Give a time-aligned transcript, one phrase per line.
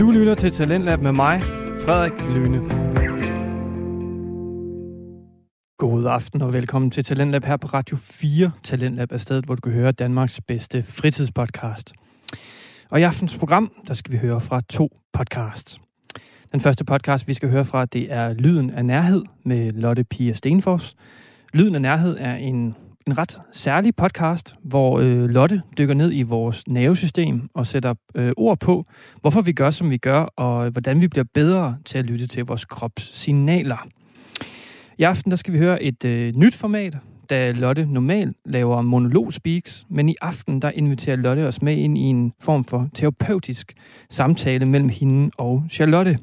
[0.00, 1.42] Du lytter til Talentlab med mig,
[1.84, 2.58] Frederik Lyne.
[5.78, 8.50] God aften og velkommen til Talentlab her på Radio 4.
[8.62, 11.92] Talentlab er stedet, hvor du kan høre Danmarks bedste fritidspodcast.
[12.90, 15.80] Og i aftens program, der skal vi høre fra to podcasts.
[16.52, 20.32] Den første podcast, vi skal høre fra, det er Lyden af Nærhed med Lotte Pia
[20.32, 20.96] Stenfors.
[21.52, 22.74] Lyden af Nærhed er en
[23.10, 28.32] en ret særlig podcast, hvor øh, Lotte dykker ned i vores nervesystem og sætter øh,
[28.36, 28.84] ord på,
[29.20, 32.26] hvorfor vi gør, som vi gør, og øh, hvordan vi bliver bedre til at lytte
[32.26, 33.86] til vores krops signaler.
[34.98, 36.96] I aften der skal vi høre et øh, nyt format,
[37.30, 41.98] da Lotte normalt laver monolog speaks, men i aften der inviterer Lotte os med ind
[41.98, 43.72] i en form for terapeutisk
[44.10, 46.18] samtale mellem hende og Charlotte.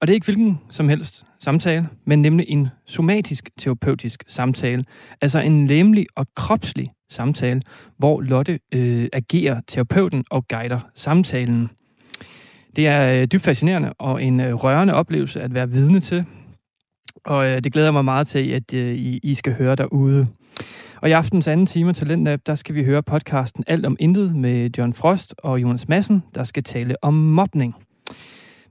[0.00, 4.84] Og det er ikke hvilken som helst samtale, men nemlig en somatisk terapeutisk samtale,
[5.20, 7.62] altså en læmelig og kropslig samtale,
[7.98, 11.70] hvor Lotte øh, agerer terapeuten og guider samtalen.
[12.76, 16.24] Det er øh, dybt fascinerende og en øh, rørende oplevelse at være vidne til,
[17.24, 20.26] og øh, det glæder mig meget til, at øh, I, I skal høre derude.
[21.02, 24.70] Og i aftens anden time Talentlab, der skal vi høre podcasten Alt om Intet med
[24.78, 27.85] John Frost og Jonas Madsen, der skal tale om mobning.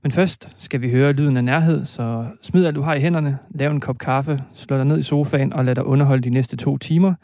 [0.06, 3.38] Men først skal vi høre lyden af nærhed, så smid alt du har i hænderne,
[3.50, 6.56] lav en kop kaffe, slå dig ned i sofaen og lad dig underholde de næste
[6.56, 7.14] to timer.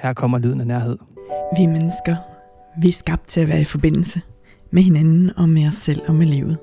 [0.00, 0.98] Her kommer lyden af nærhed.
[1.58, 2.16] Vi mennesker,
[2.80, 4.20] vi er skabt til at være i forbindelse
[4.70, 6.58] med hinanden og med os selv og med livet.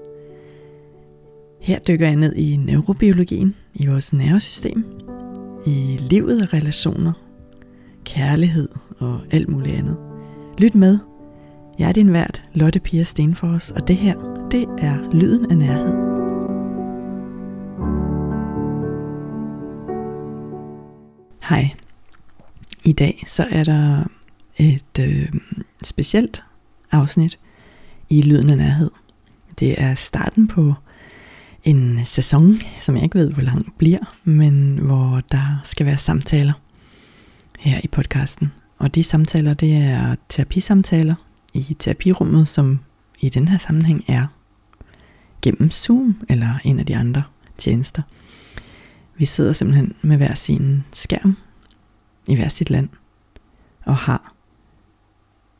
[1.61, 4.85] Her dykker jeg ned i neurobiologien, i vores nervesystem,
[5.65, 7.13] i livet og relationer,
[8.05, 9.97] kærlighed og alt muligt andet.
[10.57, 10.97] Lyt med.
[11.79, 15.93] Jeg er din vært, Lotte Pia Stenfors, og det her, det er lyden af nærhed.
[21.43, 21.69] Hej.
[22.83, 24.03] I dag så er der
[24.57, 25.33] et øh,
[25.83, 26.43] specielt
[26.91, 27.39] afsnit
[28.09, 28.91] i Lyden af Nærhed.
[29.59, 30.73] Det er starten på
[31.63, 36.53] en sæson, som jeg ikke ved, hvor lang bliver, men hvor der skal være samtaler
[37.59, 38.51] her i podcasten.
[38.77, 41.15] Og de samtaler, det er terapisamtaler
[41.53, 42.79] i terapirummet, som
[43.19, 44.27] i den her sammenhæng er
[45.43, 47.23] gennem Zoom eller en af de andre
[47.57, 48.01] tjenester.
[49.17, 51.37] Vi sidder simpelthen med hver sin skærm
[52.27, 52.89] i hver sit land
[53.85, 54.33] og har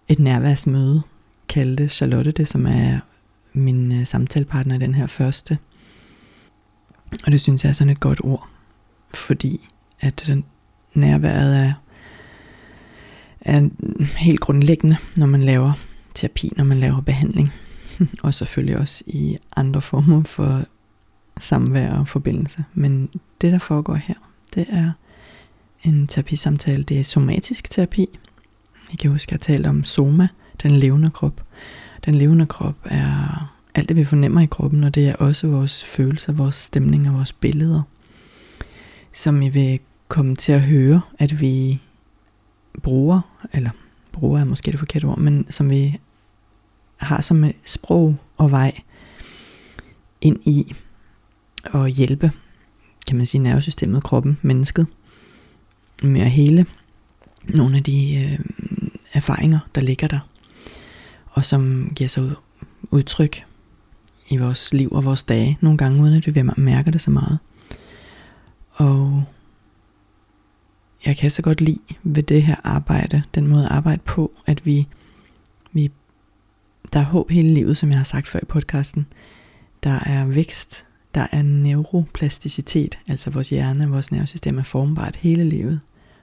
[0.07, 1.01] et nærværsmøde,
[1.49, 2.99] kaldte Charlotte det, som er
[3.53, 5.57] min uh, samtalepartner i den her første.
[7.25, 8.50] Og det synes jeg er sådan et godt ord,
[9.13, 9.69] fordi
[10.00, 10.45] at den
[10.94, 11.73] nærværet er,
[13.41, 13.69] er
[14.17, 15.73] helt grundlæggende, når man laver
[16.13, 17.51] terapi, når man laver behandling.
[18.23, 20.63] og selvfølgelig også i andre former for
[21.39, 22.63] samvær og forbindelse.
[22.73, 23.09] Men
[23.41, 24.15] det, der foregår her,
[24.55, 24.91] det er
[25.83, 26.83] en terapisamtale.
[26.83, 28.19] Det er somatisk terapi.
[28.91, 30.27] Jeg kan huske, at jeg talte om soma,
[30.63, 31.43] den levende krop.
[32.05, 35.85] Den levende krop er alt det, vi fornemmer i kroppen, og det er også vores
[35.85, 37.81] følelser, vores stemninger, vores billeder,
[39.11, 41.81] som I vil komme til at høre, at vi
[42.83, 43.21] bruger,
[43.53, 43.69] eller
[44.11, 45.99] bruger er måske det forkerte ord, men som vi
[47.05, 48.81] har som sprog og vej
[50.21, 50.73] ind i
[51.63, 52.31] at hjælpe,
[53.07, 54.87] kan man sige, nervesystemet, kroppen, mennesket,
[56.03, 56.65] med at hele
[57.43, 58.39] nogle af de øh,
[59.13, 60.19] erfaringer, der ligger der,
[61.29, 62.31] og som giver sig
[62.91, 63.45] udtryk
[64.29, 67.39] i vores liv og vores dage, nogle gange uden at vi mærker det så meget.
[68.69, 69.23] Og
[71.05, 74.65] jeg kan så godt lide ved det her arbejde, den måde at arbejde på, at
[74.65, 74.87] vi,
[75.71, 75.91] vi
[76.93, 79.05] der er håb hele livet, som jeg har sagt før i podcasten.
[79.83, 85.79] Der er vækst, der er neuroplasticitet, altså vores hjerne, vores nervesystem er formbart hele livet.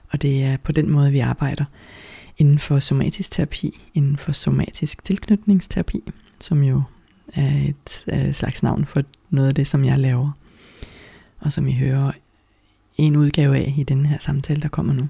[0.09, 1.65] Og det er på den måde, vi arbejder
[2.37, 6.03] inden for somatisk terapi, inden for somatisk tilknytningsterapi,
[6.39, 6.83] som jo
[7.33, 10.31] er et øh, slags navn for noget af det, som jeg laver.
[11.39, 12.11] Og som I hører
[12.97, 15.09] en udgave af i den her samtale, der kommer nu.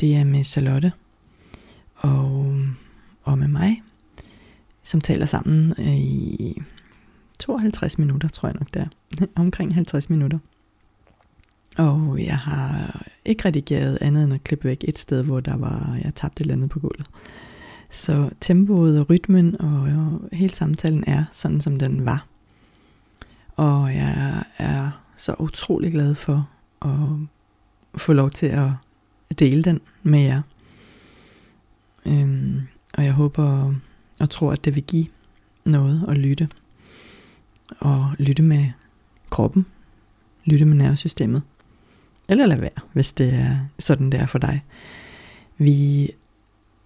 [0.00, 0.92] Det er med Charlotte
[1.96, 2.56] og,
[3.22, 3.82] og med mig,
[4.86, 6.62] som taler sammen øh, i
[7.38, 9.26] 52 minutter, tror jeg nok det er.
[9.42, 10.38] Omkring 50 minutter.
[11.78, 15.98] Og jeg har ikke redigeret andet end at klippe væk et sted, hvor der var,
[16.04, 17.06] jeg tabte et eller andet på gulvet.
[17.90, 22.26] Så tempoet og rytmen og hele samtalen er sådan, som den var.
[23.56, 26.48] Og jeg er så utrolig glad for
[26.82, 26.90] at
[28.00, 28.70] få lov til at
[29.38, 30.42] dele den med jer.
[32.06, 32.60] Øhm,
[32.94, 33.74] og jeg håber
[34.18, 35.06] og tror, at det vil give
[35.64, 36.48] noget at lytte.
[37.78, 38.66] Og lytte med
[39.30, 39.66] kroppen.
[40.44, 41.42] Lytte med nervesystemet.
[42.28, 44.64] Eller lad være, hvis det er sådan, det er for dig.
[45.58, 46.10] Vi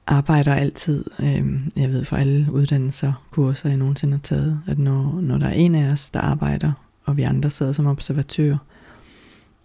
[0.06, 5.20] arbejder altid, øh, jeg ved fra alle uddannelser, kurser jeg nogensinde har taget, at når,
[5.20, 6.72] når der er en af os, der arbejder,
[7.04, 8.58] og vi andre sidder som observatører,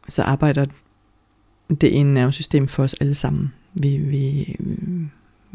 [0.09, 0.65] så arbejder
[1.69, 3.53] det ene nervesystem for os alle sammen.
[3.73, 4.55] Vi, vi,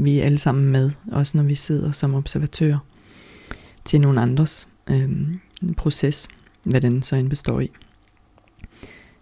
[0.04, 2.78] vi er alle sammen med, også når vi sidder som observatører
[3.84, 5.10] til nogle andres øh,
[5.76, 6.28] proces,
[6.62, 7.70] hvad den så end består i.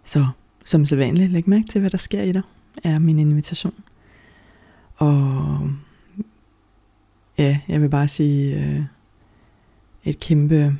[0.03, 0.27] Så
[0.65, 2.41] som sædvanligt, læg mærke til, hvad der sker i dig,
[2.83, 3.73] er min invitation.
[4.95, 5.69] Og
[7.37, 8.83] ja, jeg vil bare sige øh,
[10.03, 10.77] et kæmpe,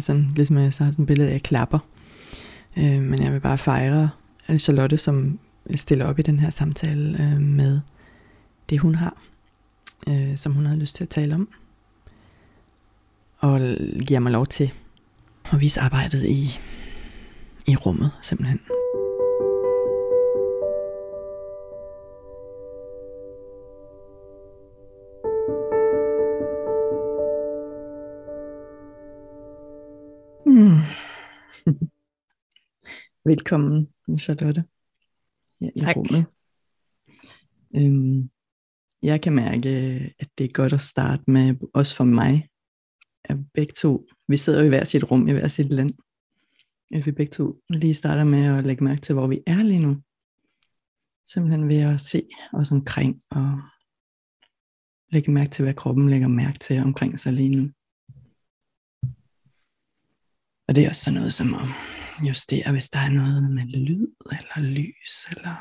[0.00, 1.78] sådan ligesom jeg så har den billede af klapper.
[2.76, 4.10] Øh, men jeg vil bare fejre
[4.58, 5.38] Charlotte, som
[5.74, 7.80] stiller op i den her samtale øh, med
[8.70, 9.22] det, hun har,
[10.08, 11.48] øh, som hun havde lyst til at tale om.
[13.38, 13.60] Og
[14.06, 14.72] giver mig lov til
[15.52, 16.58] at vise arbejdet i,
[17.66, 18.60] i rummet, simpelthen.
[30.46, 30.80] Mm.
[33.30, 33.88] Velkommen,
[34.18, 34.64] Charlotte.
[35.60, 35.96] Her i tak.
[35.96, 36.24] rummet.
[37.74, 38.30] Øhm,
[39.02, 39.68] jeg kan mærke,
[40.18, 42.48] at det er godt at starte med, også for mig,
[43.24, 45.90] at begge to, vi sidder jo i hver sit rum, i hver sit land.
[46.94, 49.80] At vi begge to lige starter med at lægge mærke til, hvor vi er lige
[49.80, 50.02] nu.
[51.26, 53.60] Simpelthen ved at se os omkring og
[55.12, 57.70] lægge mærke til, hvad kroppen lægger mærke til omkring sig lige nu.
[60.68, 61.68] Og det er også sådan noget som at
[62.28, 65.56] justere, hvis der er noget med lyd eller lys eller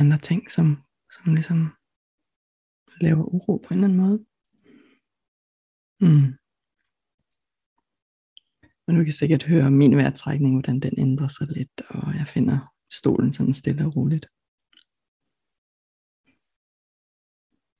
[0.00, 0.82] andre ting, som,
[1.16, 1.60] som ligesom
[3.00, 4.18] laver uro på en eller anden måde.
[6.00, 6.32] Mm.
[8.86, 12.58] Men du kan sikkert høre min vejrtrækning, hvordan den ændrer sig lidt, og jeg finder
[12.92, 14.26] stolen sådan stille og roligt.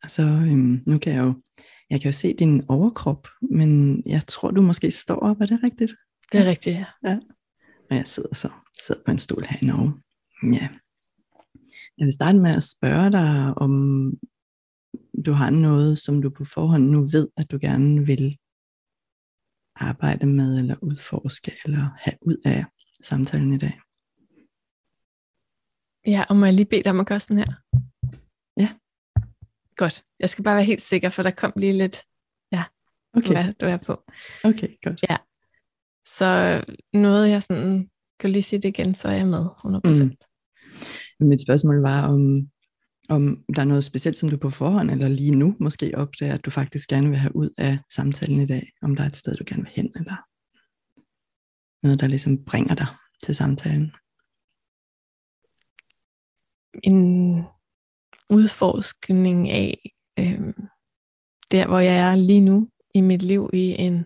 [0.03, 1.43] Og så øhm, nu kan jeg jo,
[1.91, 5.63] jeg kan jo se din overkrop, men jeg tror du måske står op, er det
[5.63, 5.95] rigtigt?
[6.33, 6.87] Det er rigtigt, ja.
[7.05, 7.19] ja.
[7.91, 8.51] Og jeg sidder så
[8.87, 9.93] sidder på en stol her i Norge.
[10.55, 10.69] Ja.
[11.99, 14.13] Jeg vil starte med at spørge dig, om
[15.27, 18.39] du har noget, som du på forhånd nu ved, at du gerne vil
[19.77, 22.65] arbejde med, eller udforske, eller have ud af
[23.03, 23.81] samtalen i dag.
[26.07, 27.53] Ja, og må jeg lige bede dig om at gøre sådan her?
[28.57, 28.71] Ja.
[29.77, 30.05] Godt.
[30.19, 31.97] Jeg skal bare være helt sikker, for der kom lige lidt,
[32.53, 32.65] ja,
[33.15, 33.29] okay.
[33.29, 34.05] du, er, du er på.
[34.45, 35.05] Okay, godt.
[35.11, 35.17] Ja.
[36.07, 36.61] Så
[36.93, 37.91] noget jeg sådan,
[38.21, 40.05] kan lige sige det igen, så er jeg med 100%.
[40.05, 40.13] Mm.
[41.21, 42.49] Mit spørgsmål var, om,
[43.09, 46.45] om der er noget specielt, som du på forhånd, eller lige nu måske opdager, at
[46.45, 49.35] du faktisk gerne vil have ud af samtalen i dag, om der er et sted,
[49.35, 50.17] du gerne vil hen, eller
[51.83, 52.87] noget, der ligesom bringer dig
[53.23, 53.93] til samtalen.
[56.83, 57.43] En
[58.31, 60.55] udforskning af øh,
[61.51, 64.05] der, hvor jeg er lige nu i mit liv i en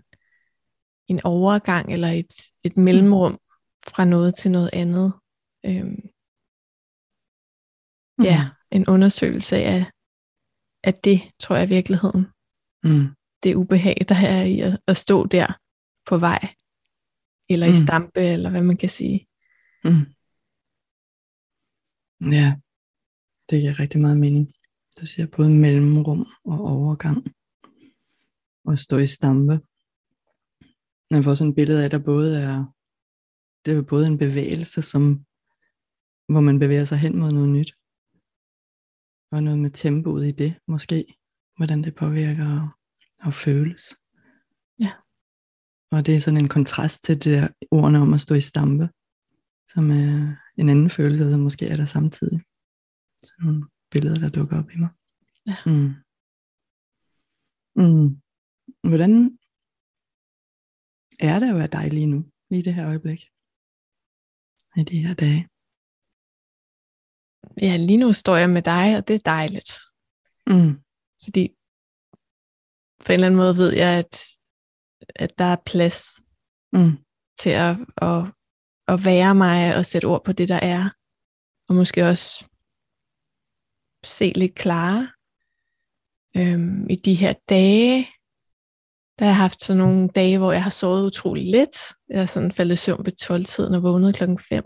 [1.10, 2.32] en overgang eller et,
[2.64, 3.38] et mellemrum
[3.88, 5.12] fra noget til noget andet.
[5.66, 5.98] Øh,
[8.20, 8.24] mm.
[8.24, 9.90] Ja, en undersøgelse af,
[10.84, 12.26] af det, tror jeg i virkeligheden.
[12.84, 13.08] Mm.
[13.42, 15.58] Det ubehag, der er i at, at stå der
[16.06, 16.48] på vej,
[17.48, 17.72] eller mm.
[17.72, 19.28] i stampe, eller hvad man kan sige.
[19.84, 20.06] Mm.
[22.32, 22.56] Ja,
[23.50, 24.54] det giver rigtig meget mening.
[25.00, 27.34] Du siger både mellemrum og overgang.
[28.64, 29.60] Og stå i stampe.
[31.10, 32.64] Man får sådan et billede af, der både er,
[33.64, 35.24] det er både en bevægelse, som,
[36.28, 37.74] hvor man bevæger sig hen mod noget nyt,
[39.30, 41.14] og noget med tempoet i det, måske,
[41.56, 42.68] hvordan det påvirker og,
[43.26, 43.96] og føles.
[44.80, 44.92] Ja.
[45.90, 48.88] Og det er sådan en kontrast til det der ordene om at stå i stampe,
[49.72, 52.40] som er en anden følelse, som måske er der samtidig.
[53.22, 54.88] Sådan nogle billeder, der dukker op i mig.
[55.46, 55.56] Ja.
[55.66, 55.94] Mm.
[57.76, 58.20] Mm.
[58.90, 59.38] Hvordan
[61.20, 63.20] er det at være dig lige nu, lige det her øjeblik,
[64.76, 65.48] i de her dage?
[67.62, 69.70] Ja, lige nu står jeg med dig, og det er dejligt.
[70.46, 70.80] Mm.
[71.24, 71.48] Fordi
[73.04, 74.24] på en eller anden måde ved jeg, at,
[75.14, 76.02] at der er plads
[76.72, 76.98] mm.
[77.40, 78.24] til at, at,
[78.88, 80.90] at være mig og sætte ord på det, der er.
[81.68, 82.44] Og måske også
[84.04, 85.08] se lidt klarere
[86.36, 88.08] øhm, i de her dage,
[89.18, 91.76] der har jeg haft sådan nogle dage, hvor jeg har sovet utrolig lidt.
[92.08, 94.64] Jeg er sådan faldet i søvn ved 12-tiden og vågnet klokken 5.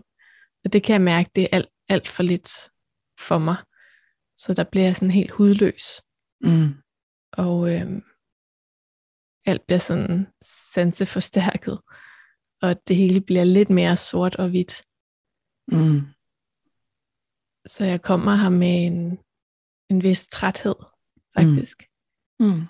[0.65, 2.51] Og det kan jeg mærke, det er alt, alt for lidt
[3.21, 3.57] for mig.
[4.37, 6.03] Så der bliver jeg sådan helt hudløs.
[6.41, 6.75] Mm.
[7.33, 8.03] Og øhm,
[9.47, 10.27] alt bliver sådan
[10.73, 11.81] sanseforstærket.
[12.63, 14.83] Og det hele bliver lidt mere sort og hvidt.
[15.69, 16.01] Mm.
[17.67, 19.19] Så jeg kommer her med en,
[19.91, 20.75] en vis træthed,
[21.39, 21.83] faktisk.
[22.41, 22.47] Mm.
[22.47, 22.67] Mm.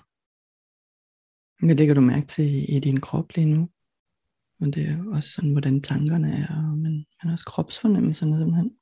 [1.65, 3.69] Hvad lægger du mærke til i din krop lige nu?
[4.59, 8.77] Og det er også sådan, hvordan tankerne er, men, men også kropsfornemmelserne simpelthen.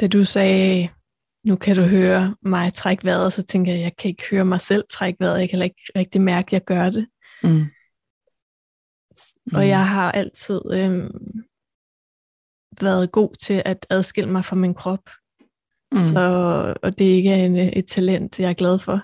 [0.00, 0.88] Da du sagde,
[1.44, 4.60] nu kan du høre mig trække vejret, så tænker jeg, jeg kan ikke høre mig
[4.60, 5.40] selv trække vejret.
[5.40, 7.06] Jeg kan ikke rigtig mærke, at jeg gør det.
[7.42, 7.50] Mm.
[9.46, 9.56] Mm.
[9.56, 11.10] Og jeg har altid øhm,
[12.80, 15.10] været god til at adskille mig fra min krop.
[15.92, 15.98] Mm.
[15.98, 16.20] Så,
[16.82, 19.00] og det er ikke en, et talent, jeg er glad for.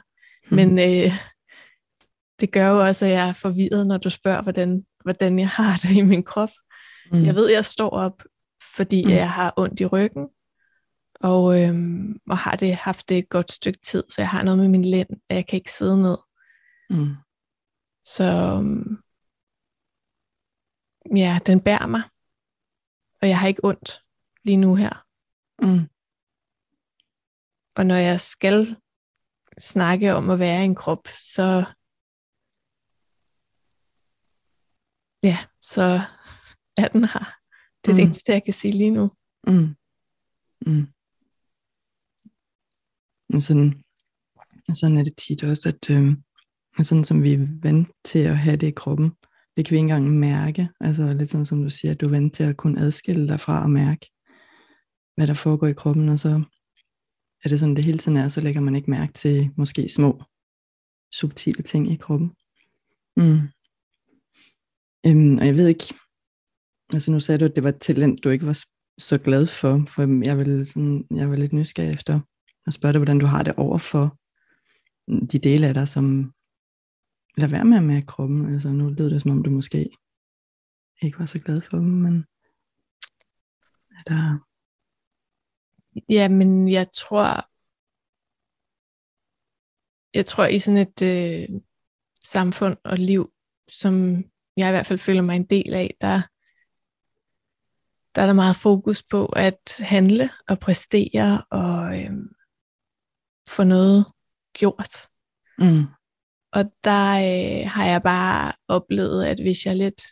[0.51, 0.57] Mm.
[0.57, 1.13] Men øh,
[2.41, 5.79] det gør jo også, at jeg er forvirret, når du spørger, hvordan, hvordan jeg har
[5.83, 6.51] det i min krop.
[7.13, 7.25] Mm.
[7.25, 8.23] Jeg ved, at jeg står op,
[8.77, 9.11] fordi mm.
[9.11, 10.29] jeg har ondt i ryggen,
[11.23, 14.59] og, øhm, og har det haft det et godt stykke tid, så jeg har noget
[14.59, 16.19] med min lænd, og jeg kan ikke sidde ned.
[16.91, 17.15] Mm.
[18.05, 19.03] Så øhm,
[21.17, 22.03] ja, den bærer mig,
[23.23, 24.03] og jeg har ikke ondt
[24.45, 25.07] lige nu her.
[25.63, 25.89] Mm.
[27.77, 28.77] Og når jeg skal
[29.59, 31.65] snakke om at være i en krop, så
[35.23, 36.03] ja, så
[36.77, 37.39] er den her.
[37.85, 37.97] Det er mm.
[37.97, 39.11] det eneste, jeg kan sige lige nu.
[39.47, 39.77] Mm.
[40.67, 40.93] Mm.
[43.33, 43.83] Og sådan,
[44.75, 46.17] sådan er det tit også, at øh,
[46.83, 49.11] sådan som vi er vant til at have det i kroppen,
[49.57, 50.69] det kan vi ikke engang mærke.
[50.81, 53.41] Altså lidt sådan som du siger, at du er vant til at kunne adskille dig
[53.41, 54.11] fra at mærke,
[55.17, 56.43] hvad der foregår i kroppen, og så
[57.45, 60.23] er det sådan, det hele tiden er, så lægger man ikke mærke til måske små,
[61.15, 62.29] subtile ting i kroppen.
[63.17, 63.41] Mm.
[65.07, 65.95] Øhm, og jeg ved ikke,
[66.95, 68.59] altså nu sagde du, at det var et talent, du ikke var
[68.99, 72.21] så glad for, for jeg vil, sådan, jeg var lidt nysgerrig efter
[72.67, 74.19] og spørge dig, hvordan du har det over for
[75.33, 76.35] de dele af dig, som
[77.37, 78.55] lader være med at mærke kroppen.
[78.55, 79.91] Altså nu lød det som om, du måske
[81.03, 82.25] ikke var så glad for dem, men
[83.91, 84.39] er der...
[86.09, 87.49] Ja, men jeg tror,
[90.15, 91.49] jeg tror i sådan et øh,
[92.23, 93.33] samfund og liv,
[93.69, 94.25] som
[94.57, 96.23] jeg i hvert fald føler mig en del af, der,
[98.15, 102.35] der er der meget fokus på at handle og præstere og øhm,
[103.49, 104.07] få noget
[104.53, 105.09] gjort.
[105.59, 105.85] Mm.
[106.53, 110.03] Og der øh, har jeg bare oplevet, at hvis jeg lidt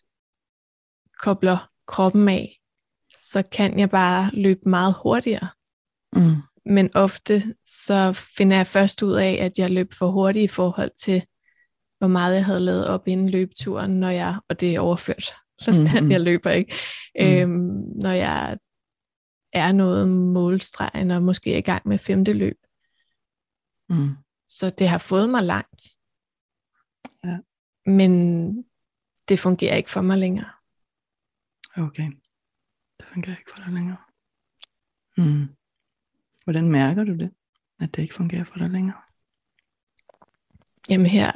[1.23, 2.61] kobler kroppen af,
[3.31, 5.49] så kan jeg bare løbe meget hurtigere.
[6.13, 6.37] Mm.
[6.65, 10.91] Men ofte så finder jeg først ud af, at jeg løb for hurtigt i forhold
[11.01, 11.23] til
[11.99, 15.35] hvor meget jeg havde lavet op inden løbeturen, når jeg, og det er overført
[15.65, 16.11] forstand, mm-hmm.
[16.11, 16.75] jeg løber ikke,
[17.21, 17.27] mm.
[17.27, 18.59] øhm, når jeg
[19.53, 22.57] er noget målstregen, og måske er i gang med femte løb.
[23.91, 24.17] Mm.
[24.49, 25.83] Så det har fået mig langt.
[27.25, 27.39] Ja.
[27.87, 28.13] Men
[29.29, 30.51] det fungerer ikke for mig længere.
[31.77, 32.11] Okay.
[32.99, 33.97] Det fungerer ikke for dig længere.
[35.17, 35.57] Mm.
[36.45, 37.35] Hvordan mærker du det,
[37.81, 39.01] at det ikke fungerer for dig længere?
[40.89, 41.33] Jamen her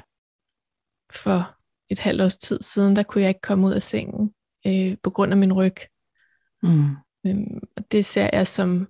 [1.10, 1.58] for
[1.88, 4.34] et halvt års tid siden, der kunne jeg ikke komme ud af sengen
[4.66, 5.76] øh, på grund af min ryg.
[6.62, 6.96] Mm.
[7.26, 8.88] Øhm, og det ser jeg som,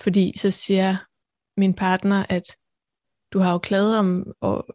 [0.00, 0.96] fordi så siger
[1.56, 2.56] min partner, at
[3.32, 4.66] du har jo klaget om, og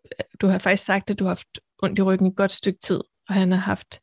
[0.42, 3.02] du har faktisk sagt, at du har haft ondt i ryggen et godt stykke tid,
[3.30, 4.00] og han har haft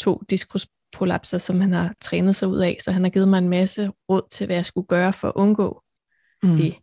[0.00, 3.48] to diskusprolapser, som han har trænet sig ud af, så han har givet mig en
[3.48, 5.82] masse råd til, hvad jeg skulle gøre for at undgå
[6.42, 6.56] mm.
[6.56, 6.76] det.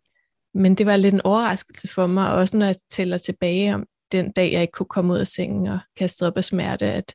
[0.54, 4.32] Men det var lidt en overraskelse for mig, også når jeg tæller tilbage om den
[4.32, 7.14] dag, jeg ikke kunne komme ud af sengen og kaste op af smerte, at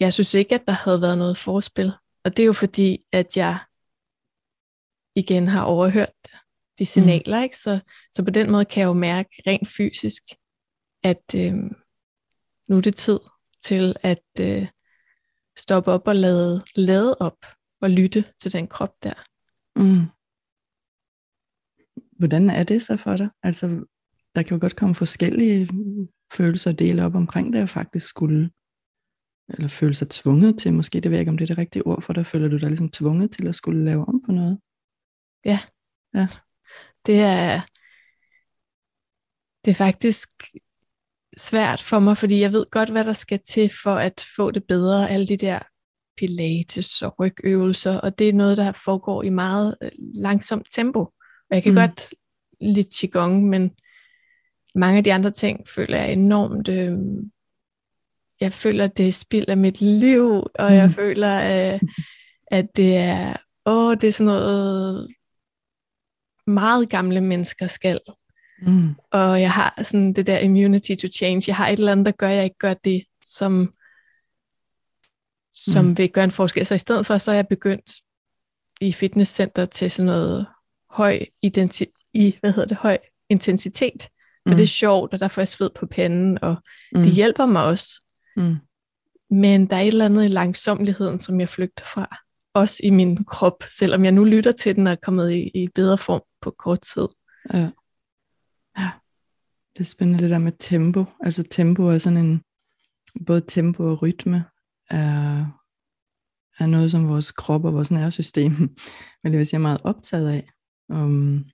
[0.00, 1.92] jeg synes ikke, at der havde været noget forspil.
[2.24, 3.58] Og det er jo fordi, at jeg
[5.14, 6.12] igen har overhørt
[6.78, 6.84] de mm.
[6.84, 7.44] signaler, mm.
[7.44, 7.56] ikke?
[7.56, 7.80] Så,
[8.12, 10.22] så på den måde kan jeg jo mærke rent fysisk,
[11.02, 11.54] at øh,
[12.68, 13.18] nu er det tid
[13.64, 14.66] til at øh,
[15.56, 17.46] stoppe op og lade, lade op
[17.80, 19.24] og lytte til den krop der.
[19.76, 20.06] Mm.
[22.18, 23.28] Hvordan er det så for dig?
[23.42, 23.84] Altså,
[24.34, 25.68] der kan jo godt komme forskellige
[26.32, 28.50] følelser og dele op omkring det, og faktisk skulle,
[29.48, 31.86] eller føle sig tvunget til, måske det ved jeg ikke, om det er det rigtige
[31.86, 34.58] ord for dig, føler du dig ligesom tvunget til at skulle lave om på noget?
[35.44, 35.60] Ja.
[36.14, 36.28] Ja.
[37.06, 37.60] Det er,
[39.64, 40.28] det er faktisk
[41.36, 44.64] svært for mig, fordi jeg ved godt, hvad der skal til for at få det
[44.64, 45.10] bedre.
[45.10, 45.58] Alle de der
[46.16, 51.00] pilates og rygøvelser, og det er noget, der foregår i meget øh, langsomt tempo.
[51.50, 51.78] Og jeg kan mm.
[51.78, 52.14] godt
[52.60, 53.70] lide qigong, men
[54.74, 56.98] mange af de andre ting føler jeg enormt, øh,
[58.40, 60.76] jeg føler, det er spild af mit liv, og mm.
[60.76, 61.80] jeg føler, øh,
[62.46, 63.36] at det er,
[63.66, 65.08] åh, det er sådan noget,
[66.46, 68.00] meget gamle mennesker skal.
[68.62, 68.94] Mm.
[69.10, 71.44] Og jeg har sådan det der immunity to change.
[71.46, 73.74] Jeg har et eller andet, der gør, at jeg ikke gør det, som,
[75.54, 75.98] som mm.
[75.98, 76.66] vil gøre en forskel.
[76.66, 77.92] Så i stedet for, så er jeg begyndt
[78.80, 80.46] i fitnesscenter til sådan noget
[80.90, 82.98] høj, identi- i, hvad hedder det, høj
[83.28, 84.02] intensitet.
[84.46, 84.56] For mm.
[84.56, 86.56] det er sjovt, og der får jeg sved på panden, og
[86.92, 87.02] mm.
[87.02, 88.02] det hjælper mig også.
[88.36, 88.56] Mm.
[89.30, 92.16] Men der er et eller andet i langsomligheden, som jeg flygter fra.
[92.54, 95.68] Også i min krop, selvom jeg nu lytter til den og er kommet i, i
[95.74, 97.08] bedre form på kort tid.
[97.52, 97.70] Ja.
[98.78, 98.90] ja.
[99.74, 101.04] Det er spændende det der med tempo.
[101.20, 102.42] Altså tempo er sådan en,
[103.26, 104.44] både tempo og rytme
[104.90, 105.46] er,
[106.58, 108.52] er noget, som vores krop og vores nervesystem,
[109.22, 110.50] men det vil sige, er meget optaget af.
[110.88, 111.44] Um,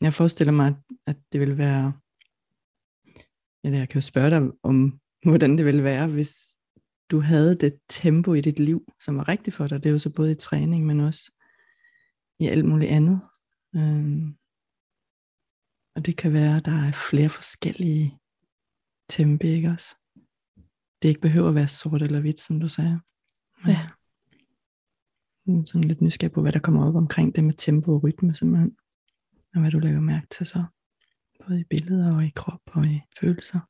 [0.00, 0.74] jeg forestiller mig,
[1.06, 1.92] at det vil være,
[3.64, 6.32] eller jeg kan jo spørge dig om, hvordan det ville være, hvis
[7.10, 9.82] du havde det tempo i dit liv, som var rigtigt for dig.
[9.82, 11.32] Det er jo så både i træning, men også
[12.40, 13.20] i alt muligt andet.
[13.74, 14.36] Um,
[15.96, 18.18] og det kan være, at der er flere forskellige
[19.08, 19.96] tempi, ikke også?
[21.02, 23.00] Det ikke behøver at være sort eller hvidt, som du sagde.
[23.66, 23.88] Ja.
[25.66, 28.76] Sådan lidt nysgerrig på, hvad der kommer op omkring det med tempo og rytme, simpelthen.
[29.54, 30.64] Og hvad du lægger mærke til så.
[31.46, 33.60] Både i billeder og i krop og i følelser.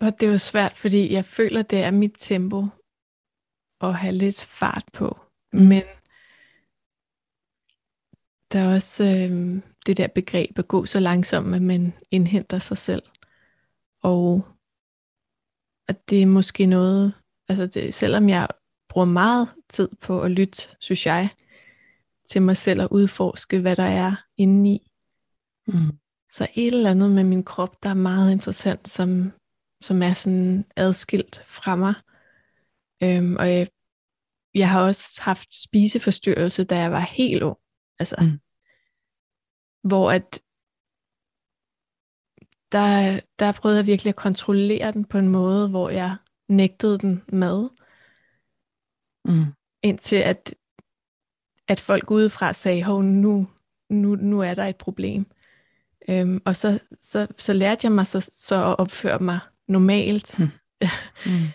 [0.00, 2.66] Og det er jo svært, fordi jeg føler, det er mit tempo
[3.80, 5.18] at have lidt fart på.
[5.52, 5.60] Mm.
[5.60, 5.82] Men
[8.52, 12.78] der er også øh, det der begreb at gå så langsomt, at man indhenter sig
[12.78, 13.02] selv.
[14.02, 14.46] Og
[15.88, 17.14] at det er måske noget,
[17.48, 18.48] altså det, selvom jeg
[18.88, 21.30] bruger meget tid på at lytte, synes jeg,
[22.28, 24.90] til mig selv og udforske, hvad der er indeni.
[25.66, 25.98] Mm.
[26.30, 29.32] Så et eller andet med min krop, der er meget interessant, som,
[29.82, 31.94] som er sådan adskilt fra mig.
[33.02, 33.68] Øhm, og jeg,
[34.54, 37.58] jeg har også haft spiseforstyrrelse, da jeg var helt ung.
[37.98, 38.40] Altså, mm.
[39.88, 40.42] Hvor at
[42.72, 46.16] der, der prøvede jeg virkelig at kontrollere den på en måde, hvor jeg
[46.48, 47.68] nægtede den mad.
[49.24, 49.44] Mm.
[49.82, 50.54] Indtil at,
[51.68, 53.48] at folk udefra sagde, hov, nu,
[53.90, 55.26] nu, nu er der et problem.
[56.08, 60.38] Øhm, og så, så, så lærte jeg mig så, så at opføre mig normalt.
[60.38, 60.48] Mm.
[61.26, 61.46] mm.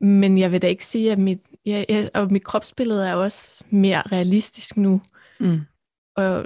[0.00, 3.64] Men jeg vil da ikke sige, at mit, ja, ja, og mit kropsbillede er også
[3.70, 5.02] mere realistisk nu.
[5.40, 5.60] Mm.
[6.16, 6.44] Og,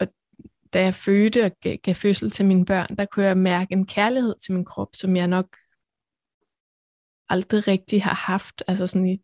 [0.00, 0.08] og
[0.74, 3.86] da jeg fødte og gav, gav fødsel til mine børn, der kunne jeg mærke en
[3.86, 5.56] kærlighed til min krop, som jeg nok
[7.28, 8.62] aldrig rigtig har haft.
[8.66, 9.18] Altså sådan,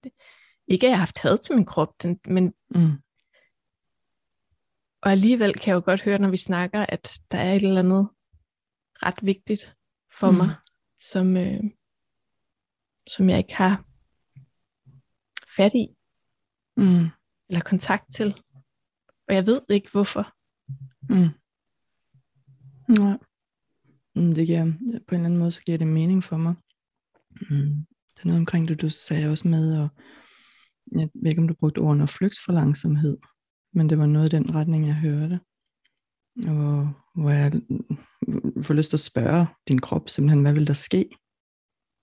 [0.69, 2.93] ikke at jeg har haft had til min krop, den, men mm.
[5.03, 7.81] og alligevel kan jeg jo godt høre, når vi snakker, at der er et eller
[7.81, 8.09] andet
[9.03, 9.77] ret vigtigt
[10.19, 10.37] for mm.
[10.37, 10.55] mig,
[10.99, 11.61] som, øh,
[13.07, 13.85] som jeg ikke har
[15.57, 15.87] fat i,
[16.77, 17.07] mm.
[17.49, 18.43] eller kontakt til.
[19.29, 20.35] Og jeg ved ikke hvorfor.
[21.09, 21.40] Mm.
[22.99, 23.19] Nej.
[24.15, 24.65] Mm, det giver,
[25.09, 26.55] på en eller anden måde, så giver det mening for mig.
[27.51, 27.87] Mm.
[28.15, 29.89] Det er noget omkring det, du sagde også med, og
[30.93, 33.19] jeg ved ikke, om du brugte ordene flygt for langsomhed,
[33.73, 35.41] men det var noget i den retning, jeg hørte.
[36.37, 37.53] Og hvor jeg
[38.63, 41.09] får lyst til at spørge din krop simpelthen, hvad vil der ske,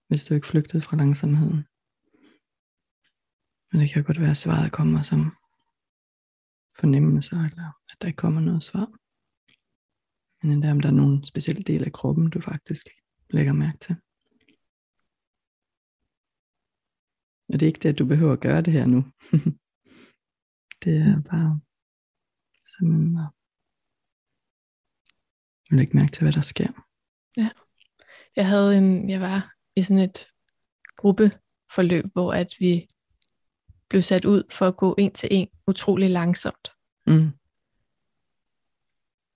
[0.07, 1.65] hvis du ikke flygtede fra langsomheden?
[3.71, 5.31] Men det kan godt være, at svaret kommer som
[6.79, 8.91] fornemmelse, eller at der ikke kommer noget svar
[10.47, 12.87] men endda om der er nogen specielle del af kroppen, du faktisk
[13.29, 13.95] lægger mærke til.
[17.49, 19.05] Og det er ikke det, at du behøver at gøre det her nu.
[20.83, 21.61] det er bare
[22.77, 23.29] simpelthen at
[25.77, 26.71] lægge mærke til, hvad der sker.
[27.37, 27.49] Ja.
[28.35, 30.27] Jeg havde en, jeg var i sådan et
[30.97, 32.87] gruppeforløb, hvor at vi
[33.89, 36.71] blev sat ud for at gå en til en utrolig langsomt.
[37.07, 37.31] Mm.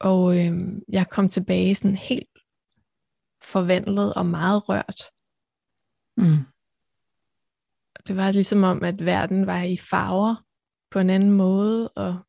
[0.02, 0.54] Og øh,
[0.90, 2.30] jeg kom tilbage sådan helt
[3.44, 5.02] forvandlet og meget rørt.
[6.18, 6.46] Mm.
[8.08, 10.36] Det var ligesom om, at verden var i farver
[10.92, 12.20] på en anden måde, og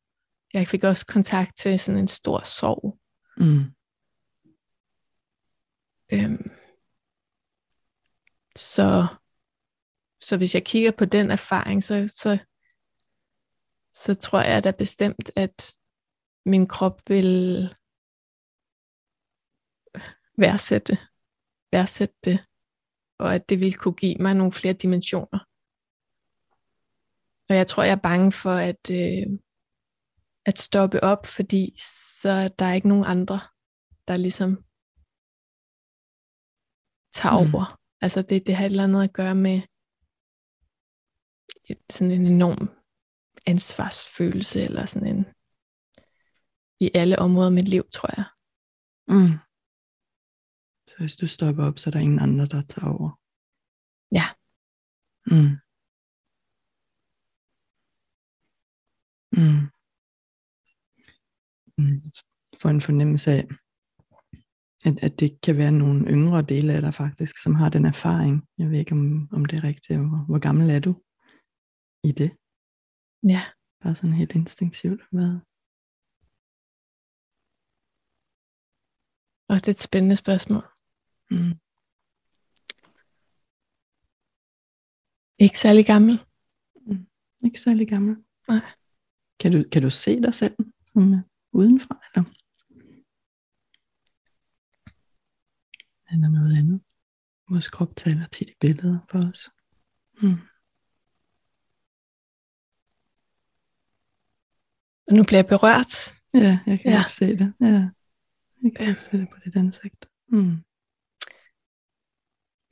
[0.53, 2.99] jeg fik også kontakt til sådan en stor sorg.
[3.37, 3.63] Mm.
[6.13, 6.51] Øhm,
[8.55, 9.07] så,
[10.21, 12.45] så hvis jeg kigger på den erfaring, så, så,
[13.91, 15.75] så tror jeg da bestemt, at
[16.45, 17.69] min krop vil
[20.37, 20.97] værdsætte,
[21.71, 22.45] værdsætte det,
[23.17, 25.39] og at det vil kunne give mig nogle flere dimensioner.
[27.49, 29.39] Og jeg tror, jeg er bange for at, øh,
[30.45, 31.75] at stoppe op, fordi
[32.21, 33.39] så der er ikke nogen andre,
[34.07, 34.63] der ligesom
[37.13, 37.53] tager mm.
[37.53, 37.79] over.
[38.01, 39.61] Altså det, det har et eller andet at gøre med
[41.65, 42.69] et, sådan en enorm
[43.45, 45.25] ansvarsfølelse, eller sådan en
[46.83, 48.25] i alle områder af mit liv, tror jeg.
[49.07, 49.33] Mm.
[50.89, 53.19] Så hvis du stopper op, så er der ingen andre, der tager over?
[54.11, 54.25] Ja.
[55.31, 55.57] Mm.
[59.37, 59.69] Mm.
[61.77, 62.11] mm,
[62.61, 63.47] får en fornemmelse af,
[64.85, 68.47] at, at det kan være nogle yngre dele af dig faktisk, som har den erfaring.
[68.57, 69.99] Jeg ved ikke, om, om det er rigtigt.
[69.99, 70.93] Hvor, hvor gammel er du
[72.03, 72.31] i det?
[73.33, 73.43] Ja.
[73.83, 75.01] Bare sådan helt instinktivt.
[75.11, 75.39] Hvad?
[79.53, 80.63] Og det er et spændende spørgsmål.
[81.31, 81.53] Mm.
[85.39, 86.19] Ikke særlig gammel.
[86.75, 87.07] Mm.
[87.45, 88.15] Ikke særlig gammel.
[88.47, 88.61] Nej.
[89.39, 91.19] Kan du, kan du se dig selv som uh,
[91.51, 91.99] udenfra?
[92.15, 92.29] Eller?
[96.11, 96.81] Eller noget andet?
[97.49, 99.49] Vores krop taler tit i billeder for os.
[100.21, 100.37] Mm.
[105.07, 105.93] Og nu bliver jeg berørt.
[106.33, 107.03] Ja, jeg kan ja.
[107.09, 107.53] se det.
[107.61, 107.89] Ja.
[108.63, 108.99] Jeg kan Ja.
[108.99, 110.09] se det på dit ansigt.
[110.27, 110.55] Mm.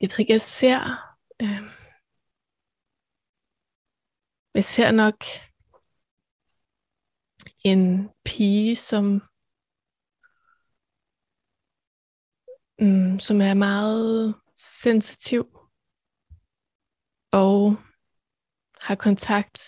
[0.00, 0.80] Jeg ved ikke, jeg ser...
[1.42, 1.62] Øh,
[4.54, 5.24] jeg ser nok
[7.64, 9.04] en pige, som
[12.78, 15.44] mm, som er meget sensitiv
[17.32, 17.76] og
[18.82, 19.58] har kontakt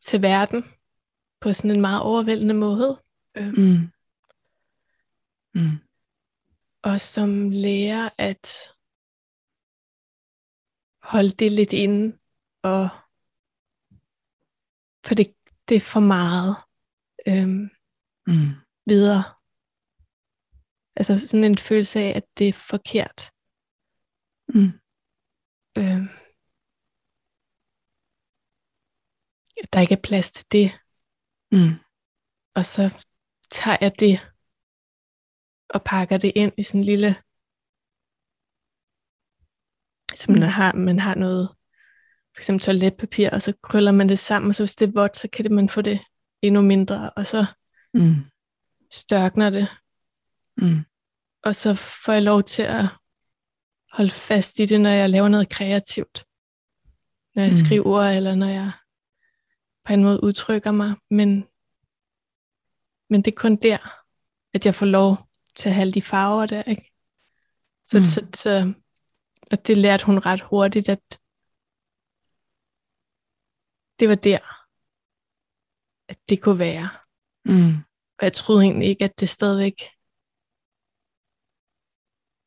[0.00, 0.62] til verden
[1.40, 3.02] på sådan en meget overvældende måde.
[3.36, 3.54] Øhm.
[3.56, 3.92] Mm.
[5.60, 5.76] Mm.
[6.82, 8.42] og som lærer at
[11.02, 12.18] holde det lidt inde,
[12.62, 12.88] og
[15.06, 15.36] for det,
[15.68, 16.56] det er for meget
[17.26, 17.70] øhm,
[18.26, 18.50] Mm.
[18.86, 19.24] videre.
[20.96, 23.20] Altså sådan en følelse af, at det er forkert.
[24.54, 24.72] Mm.
[25.80, 26.08] Øhm,
[29.62, 30.68] at der ikke er plads til det,
[31.52, 31.74] Mm.
[32.54, 33.06] og så
[33.50, 34.29] tager jeg det
[35.74, 37.16] og pakker det ind i sådan en lille,
[40.16, 41.48] som man har, man har noget,
[42.34, 45.16] for eksempel toiletpapir, og så krøller man det sammen, og så hvis det er vådt,
[45.16, 46.00] så kan det, man få det
[46.42, 47.46] endnu mindre, og så
[47.94, 48.14] Mm.
[48.90, 49.68] størkner det,
[50.56, 50.84] Mm.
[51.42, 52.84] og så får jeg lov til at
[53.92, 56.24] holde fast i det, når jeg laver noget kreativt.
[57.34, 57.64] Når jeg Mm.
[57.66, 58.72] skriver, eller når jeg
[59.84, 61.28] på en måde udtrykker mig, men,
[63.10, 63.78] men det er kun der,
[64.54, 65.29] at jeg får lov
[65.60, 66.92] til alle de farver der, ikke?
[67.86, 68.04] Så, Mm.
[68.04, 68.72] så, så,
[69.50, 71.20] og det lærte hun ret hurtigt, at
[74.00, 74.38] det var der,
[76.08, 76.88] at det kunne være.
[77.44, 77.74] Mm.
[78.18, 79.78] Og jeg troede egentlig ikke, at det stadigvæk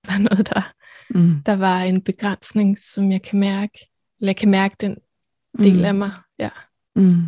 [0.08, 0.73] var noget, der,
[1.10, 1.43] Mm.
[1.45, 3.80] der var en begrænsning, som jeg kan mærke.
[4.19, 4.97] Eller jeg kan mærke den
[5.58, 5.86] del Mm.
[5.86, 6.12] af mig.
[6.39, 6.49] Ja.
[6.95, 7.26] Mm.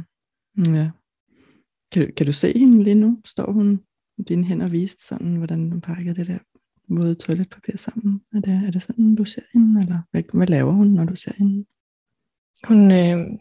[0.76, 0.91] Ja.
[1.91, 3.21] Kan, du- kan du se hende lige nu?
[3.26, 3.86] Står hun
[4.28, 6.39] dine hænder vist sådan, hvordan hun pakkede det der
[6.89, 8.21] våde toiletpapir sammen?
[8.34, 9.82] Er det, er det sådan, du ser hende?
[9.82, 11.65] Eller hvad, hvad laver hun, når du ser hende?
[12.67, 13.39] Hun, øh,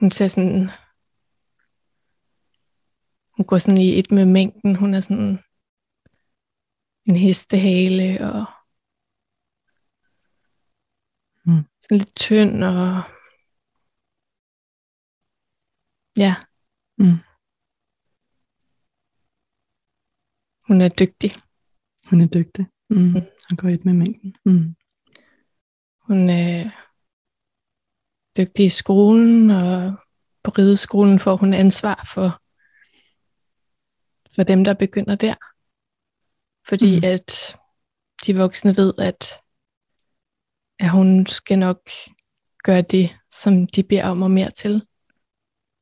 [0.00, 0.70] hun ser sådan,
[3.36, 4.76] hun går sådan i et med mængden.
[4.76, 5.38] Hun er sådan
[7.06, 8.46] en hestehale og
[11.46, 11.64] Mm.
[11.82, 13.02] sådan lidt tynd og
[16.18, 16.34] ja.
[16.98, 17.18] Mm.
[20.66, 21.30] Hun er dygtig.
[22.06, 22.66] Hun er dygtig.
[22.90, 23.12] Mm.
[23.48, 24.36] Han går et med mængden.
[24.44, 24.74] Mm.
[26.00, 26.70] Hun er
[28.38, 29.94] dygtig i skolen, og
[30.42, 32.28] på rideskolen får hun ansvar for,
[34.34, 35.34] for dem, der begynder der.
[36.68, 37.04] Fordi Mm.
[37.04, 37.56] at
[38.26, 39.24] de voksne ved, at,
[40.78, 41.90] at hun skal nok
[42.64, 44.86] gøre det, som de beder om og mere til.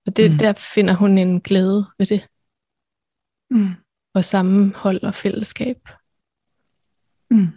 [0.06, 0.38] Og det, Mm.
[0.38, 2.28] der finder hun en glæde ved det,
[3.50, 3.74] Mm.
[4.14, 5.76] Og sammenhold og fællesskab.
[7.30, 7.48] Mm.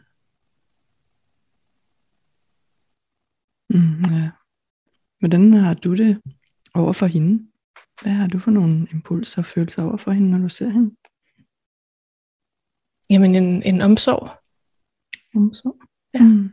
[3.70, 4.32] Mm, ja.
[5.20, 6.22] Hvordan har du det
[6.74, 7.52] over for hende?
[8.02, 10.96] Hvad har du for nogle impulser og følelser over for hende, når du ser hende?
[13.10, 14.42] Jamen en, en omsorg.
[15.36, 15.80] Omsorg?
[16.14, 16.20] Ja.
[16.24, 16.50] Mm.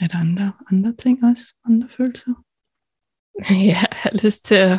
[0.00, 1.54] Er der andre, andre ting også?
[1.64, 2.34] Andre følelser?
[3.50, 4.78] Ja, jeg har lyst til at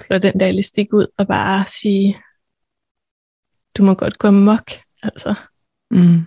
[0.00, 2.16] flå den der elastik ud og bare sige,
[3.78, 4.70] du må godt gå mok.
[5.02, 5.40] Altså,
[5.90, 6.26] Mm.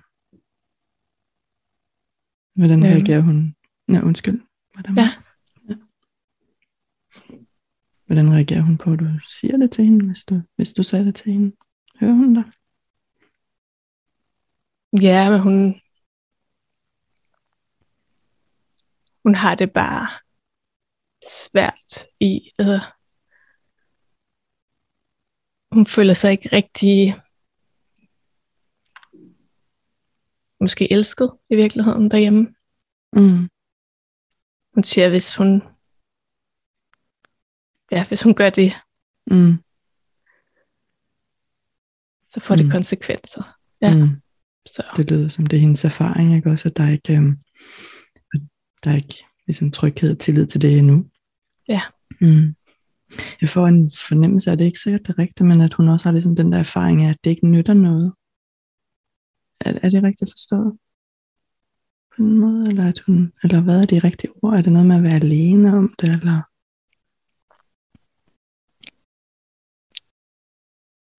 [2.56, 2.92] Hvordan Øhm.
[2.94, 3.56] reagerer hun?
[3.88, 4.42] Nej, undskyld.
[4.74, 5.10] Hvordan, Ja.
[5.70, 5.76] ja.
[8.06, 11.06] Hvordan reagerer hun på, at du siger det til hende, hvis du, hvis du sagde
[11.06, 11.56] det til hende?
[12.00, 12.44] Hører hun dig?
[15.02, 15.82] ja, men hun,
[19.24, 20.08] hun har det bare
[21.28, 22.92] svært i, altså,
[25.78, 27.22] hun føler sig ikke rigtig
[30.60, 32.56] måske elsket i virkeligheden derhjemme.
[33.14, 33.50] Mm.
[34.74, 35.62] Hun siger, hvis hun
[37.92, 38.74] ja, hvis hun gør det,
[39.32, 39.54] Mm.
[42.24, 42.72] så får det Mm.
[42.72, 43.58] konsekvenser.
[43.82, 43.94] Ja.
[43.96, 44.22] Mm.
[44.66, 46.70] Så Det lyder som det er hendes erfaring, ikke også?
[46.70, 47.38] At der er ikke, øhm,
[48.84, 51.10] der er ikke ligesom tryghed og tillid til det endnu.
[51.68, 51.82] Ja.
[52.22, 52.56] Mm.
[53.42, 55.90] Jeg får en fornemmelse af, at det ikke sikkert det er rigtigt, men at hun
[55.90, 58.14] også har ligesom den der erfaring af, at det ikke nytter noget.
[59.62, 60.78] Er, er det rigtigt forstået?
[62.16, 64.54] På en måde, eller, at hun, eller hvad er de rigtige ord?
[64.54, 66.42] Er det noget med at være alene om det, eller?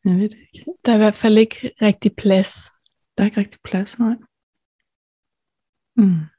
[0.05, 0.73] Jeg ved det ikke.
[0.85, 2.55] der er i hvert fald ikke rigtig plads.
[3.19, 4.17] Der er ikke rigtig plads, nej.
[5.97, 6.38] Mm.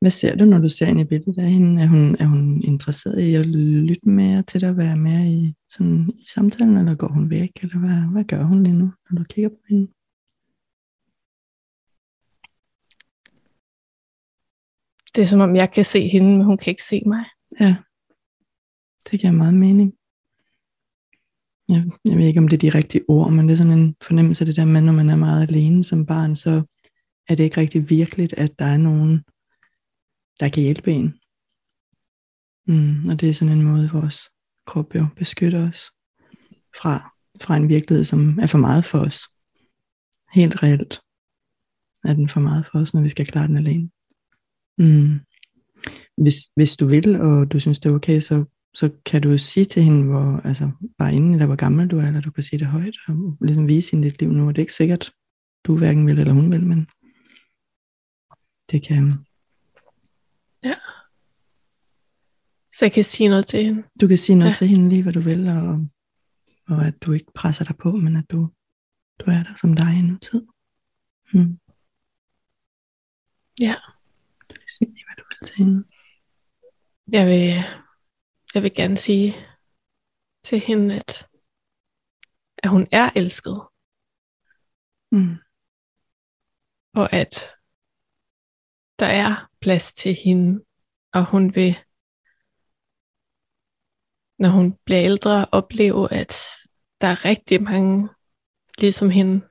[0.00, 1.82] Hvad ser du, når du ser ind i billedet af hende?
[1.82, 5.54] Er hun, er hun interesseret i at lytte mere til dig, og være mere i,
[5.68, 7.50] sådan, i samtalen, eller går hun væk?
[7.62, 9.86] Eller hvad, hvad gør hun lige nu, når du kigger på hende?
[15.14, 17.24] Det er som om, jeg kan se hende, men hun kan ikke se mig.
[17.60, 17.76] Ja,
[19.10, 19.94] det giver meget mening.
[21.68, 23.96] Jeg, jeg ved ikke, om det er de rigtige ord, men det er sådan en
[24.02, 26.62] fornemmelse af det der med, når man er meget alene som barn, så
[27.28, 29.24] er det ikke rigtig virkeligt, at der er nogen,
[30.40, 31.14] der kan hjælpe en.
[32.66, 34.18] Mm, og det er sådan en måde, vores
[34.66, 35.90] krop jo beskytter os
[36.80, 39.18] fra, fra en virkelighed, som er for meget for os.
[40.32, 41.00] Helt reelt
[42.04, 43.90] er den for meget for os, når vi skal klare den alene.
[44.78, 45.20] Mm.
[46.16, 49.64] Hvis, hvis du vil, og du synes, det er okay, så, så kan du sige
[49.64, 52.58] til hende, hvor, altså, bare inden, eller hvor gammel du er, eller du kan sige
[52.58, 54.46] det højt, og ligesom vise hende dit liv nu.
[54.46, 55.12] Og det er ikke sikkert,
[55.64, 56.86] du hverken vil, eller hun vil, men
[58.70, 59.24] det kan,
[62.72, 63.82] så jeg kan sige noget til hende.
[64.00, 64.52] du kan sige noget Ja.
[64.52, 64.56] ja.
[64.56, 65.86] til hende lige, hvad du vil, og,
[66.68, 68.50] og at du ikke presser dig på, men at du,
[69.20, 70.46] du er der som dig i nu tid.
[71.34, 71.60] Mm.
[73.60, 73.74] Ja.
[74.50, 75.84] Du kan sige lige, hvad du vil til hende.
[77.12, 77.64] Jeg vil,
[78.54, 79.34] jeg vil gerne sige
[80.44, 81.28] til hende, at,
[82.58, 83.56] at hun er elsket,
[85.12, 85.36] Mm.
[86.94, 87.34] og at
[89.00, 90.64] der er plads til hende,
[91.12, 91.76] og hun vil,
[94.38, 96.32] når hun bliver ældre, opleve, at
[97.00, 98.08] der er rigtig mange
[98.78, 99.46] ligesom hende,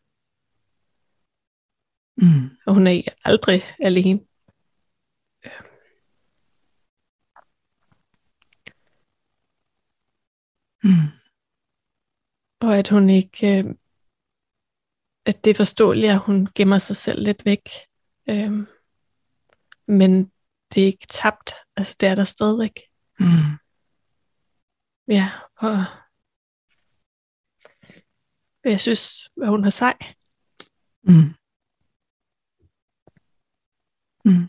[2.21, 2.49] Mm.
[2.65, 4.19] og hun er aldrig alene.
[10.83, 11.09] Mm.
[12.61, 13.75] Og at hun ikke, øh,
[15.25, 17.69] at det er forståeligt, at hun gemmer sig selv lidt væk.
[18.29, 18.78] Øh,
[19.89, 20.31] men
[20.73, 22.73] det er ikke tabt, altså det er der stadigvæk.
[23.19, 23.57] Mm.
[25.07, 25.85] Ja, og
[28.63, 29.97] jeg synes, at hun er sej.
[31.03, 31.33] Mm.
[34.25, 34.47] Mm.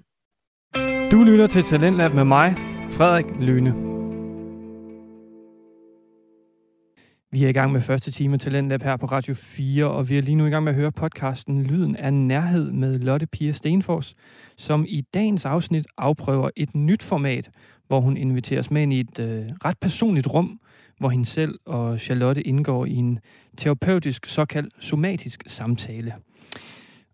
[1.10, 2.54] Du lytter til Talentlab med mig,
[2.90, 3.89] Frederik Lyne.
[7.32, 10.22] Vi er i gang med første time Talentlab her på Radio 4, og vi er
[10.22, 14.14] lige nu i gang med at høre podcasten Lyden af Nærhed med Lotte Pia Stenfors,
[14.56, 17.50] som i dagens afsnit afprøver et nyt format,
[17.86, 20.60] hvor hun inviteres med ind i et øh, ret personligt rum,
[20.98, 23.18] hvor hende selv og Charlotte indgår i en
[23.56, 26.14] terapeutisk såkaldt somatisk samtale.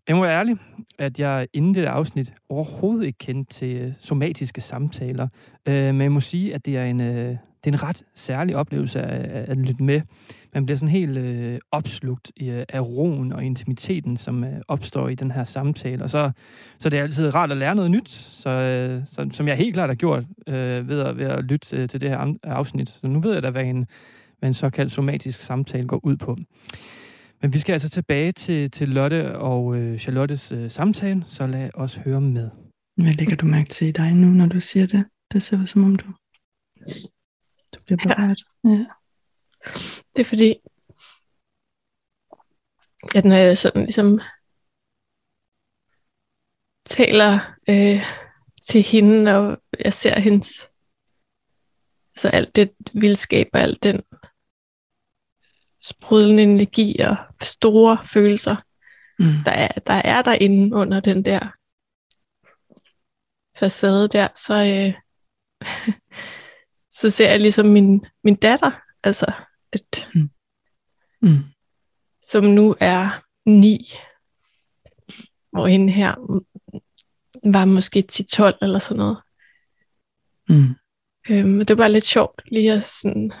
[0.07, 0.57] Jeg må være ærlig,
[0.99, 5.27] at jeg inden det afsnit overhovedet ikke kendte til øh, somatiske samtaler.
[5.67, 8.55] Øh, men jeg må sige, at det er en, øh, det er en ret særlig
[8.55, 10.01] oplevelse at, at, lytte med.
[10.53, 15.09] Man bliver sådan helt øh, opslugt i, øh, af roen og intimiteten, som øh, opstår
[15.09, 16.03] i den her samtale.
[16.03, 16.31] Og så,
[16.79, 19.73] så det er altid rart at lære noget nyt, så, øh, så, som jeg helt
[19.73, 22.89] klart har gjort øh, ved, at, ved at lytte til, til det her afsnit.
[22.89, 23.85] Så nu ved jeg da, hvad en,
[24.39, 26.37] hvad en såkaldt somatisk samtale går ud på.
[27.41, 31.69] Men vi skal altså tilbage til, til Lotte og øh, Charlottes øh, samtale, så lad
[31.73, 32.49] os høre med.
[32.97, 35.05] Hvad lægger du mærke til i dig nu, når du siger det?
[35.33, 36.07] Det ser ud som om du,
[37.75, 38.43] du bliver berørt.
[38.67, 38.85] Ja.
[40.15, 40.55] Det er fordi,
[43.15, 44.19] at når jeg sådan ligesom
[46.85, 48.03] taler øh,
[48.69, 50.67] til hende, og jeg ser hendes,
[52.15, 54.01] altså alt det vildskab og alt den
[55.81, 58.55] sprudlende energi og store følelser,
[59.19, 59.43] Mm.
[59.45, 61.39] der er, der er derinde under den der
[63.59, 64.93] facade der, så, øh,
[67.01, 68.71] så ser jeg ligesom min, min datter,
[69.03, 69.33] altså
[69.73, 70.09] et,
[71.21, 71.43] Mm.
[72.21, 73.77] som nu er ni,
[75.51, 76.15] hvor hende her
[77.51, 79.17] var måske 10-12 eller sådan noget.
[80.49, 80.75] Mm.
[81.29, 83.31] Øhm, det var bare lidt sjovt lige at sådan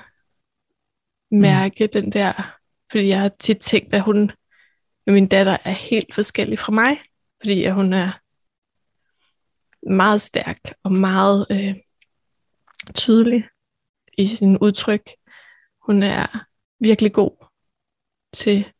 [1.31, 1.89] mærke mm.
[1.93, 2.57] den der,
[2.91, 4.31] fordi jeg har tit tænkt, at hun
[5.05, 7.01] med min datter er helt forskellig fra mig,
[7.41, 8.11] fordi at hun er
[9.89, 11.75] meget stærk og meget øh,
[12.95, 13.49] tydelig
[14.17, 15.09] i sin udtryk.
[15.81, 16.45] Hun er
[16.79, 17.47] virkelig god
[18.33, 18.73] til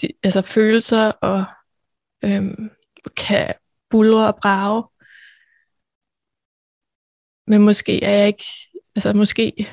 [0.00, 1.44] de, altså følelser og
[2.24, 2.70] øhm,
[3.16, 3.54] kan
[3.90, 4.82] bulre og brage.
[7.46, 8.44] Men måske er jeg ikke,
[8.96, 9.66] altså måske,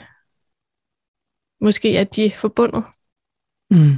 [1.62, 2.84] måske er de forbundet.
[3.70, 3.96] Mm.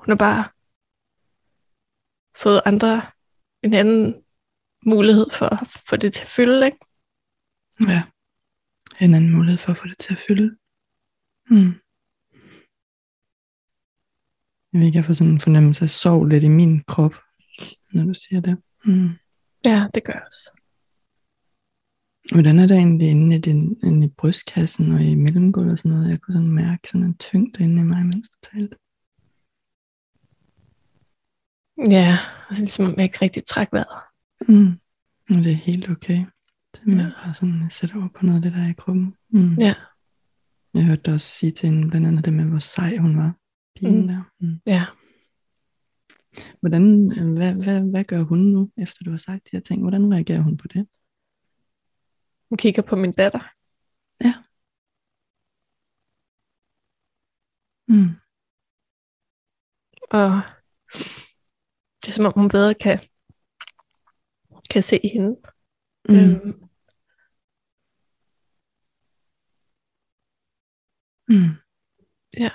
[0.00, 0.44] Hun har bare
[2.36, 3.02] fået andre,
[3.62, 4.23] en anden
[4.86, 6.78] mulighed for at få det til at fylde, ikke?
[7.80, 8.02] Ja.
[9.00, 10.56] En anden mulighed for at få det til at fylde.
[11.50, 11.74] Mm.
[14.72, 17.14] Jeg ved ikke, jeg får sådan en fornemmelse af sorg lidt i min krop,
[17.92, 18.62] når du siger det.
[18.84, 19.10] Mm.
[19.64, 20.60] Ja, det gør jeg også.
[22.32, 25.90] Hvordan er det egentlig inde i, din, inde i brystkassen og i mellemgulvet og sådan
[25.90, 26.10] noget?
[26.10, 28.76] Jeg kunne sådan mærke sådan en tyngde inde i mig, mens du talte.
[31.90, 32.18] Ja,
[32.48, 34.13] altså ligesom om jeg ikke rigtig træk vejret.
[34.48, 34.80] Mm.
[35.28, 36.26] Det er helt okay.
[36.72, 39.16] Det er bare sådan, jeg sætter over på noget af det der i kroppen.
[39.28, 39.54] Mm.
[39.54, 39.74] Ja.
[40.74, 43.36] Jeg hørte dig også sige til hende, blandt andet det med, hvor sej hun var.
[43.76, 44.08] Pigen Mm.
[44.08, 44.22] der.
[44.40, 44.60] Mm.
[44.66, 44.84] Ja.
[46.60, 49.82] Hvordan, hvad, hvad, hvad gør hun nu, efter du har sagt de her ting?
[49.82, 50.88] Hvordan reagerer hun på det?
[52.48, 53.40] Hun kigger på min datter.
[57.88, 58.08] Mm.
[60.10, 60.30] Og
[62.00, 62.98] det er som om hun bedre kan,
[64.70, 65.36] kan se hende.
[66.08, 66.14] Mm.
[66.14, 66.60] Øhm,
[71.28, 71.54] Mm.
[72.38, 72.50] ja.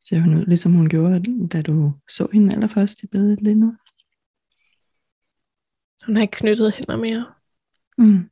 [0.00, 3.76] Ser hun ud, ligesom hun gjorde, da du så hende allerførst i billedet lige nu?
[6.06, 7.34] Hun har ikke knyttet hænder mere.
[7.98, 8.30] Mm.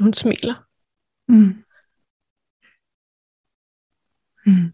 [0.00, 0.56] Hun smiler.
[1.28, 1.64] Mm.
[4.46, 4.72] Mm.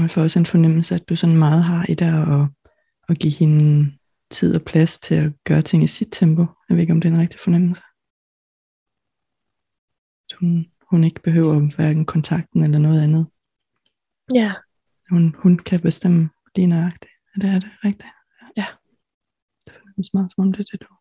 [0.00, 2.48] Jeg får også en fornemmelse, at du sådan meget har i dig at,
[3.08, 3.92] at give hende
[4.30, 6.46] tid og plads til at gøre ting i sit tempo.
[6.68, 7.82] Jeg ved ikke, om det er en rigtig fornemmelse.
[10.40, 13.26] Hun, hun ikke behøver hverken kontakten eller noget andet.
[14.34, 14.52] Ja.
[15.10, 17.12] Hun, hun kan bestemme lige nøjagtigt.
[17.34, 18.12] Er det, er det rigtigt?
[18.56, 18.66] Ja.
[19.66, 20.94] Det føles meget som om det er det, du,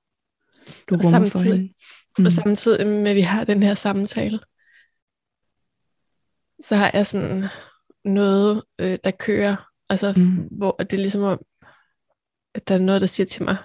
[0.90, 1.74] du Og rummer for hende.
[2.18, 2.26] Mm.
[2.26, 4.40] Og samtidig med, at vi har den her samtale,
[6.64, 7.44] så har jeg sådan
[8.06, 9.70] noget, øh, der kører.
[9.90, 10.48] Altså, Mm.
[10.58, 11.42] hvor det er ligesom om,
[12.54, 13.58] at der er noget, der siger til mig,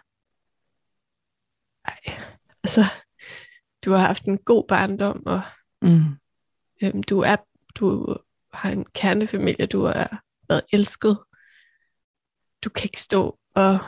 [1.85, 2.18] ej,
[2.64, 2.85] altså,
[3.85, 5.42] du har haft en god barndom, og
[5.83, 6.05] Mm.
[6.83, 7.37] øhm, du er,
[7.75, 8.16] du
[8.53, 11.18] har en kernefamilie, du har været elsket.
[12.64, 13.79] Du kan ikke stå og,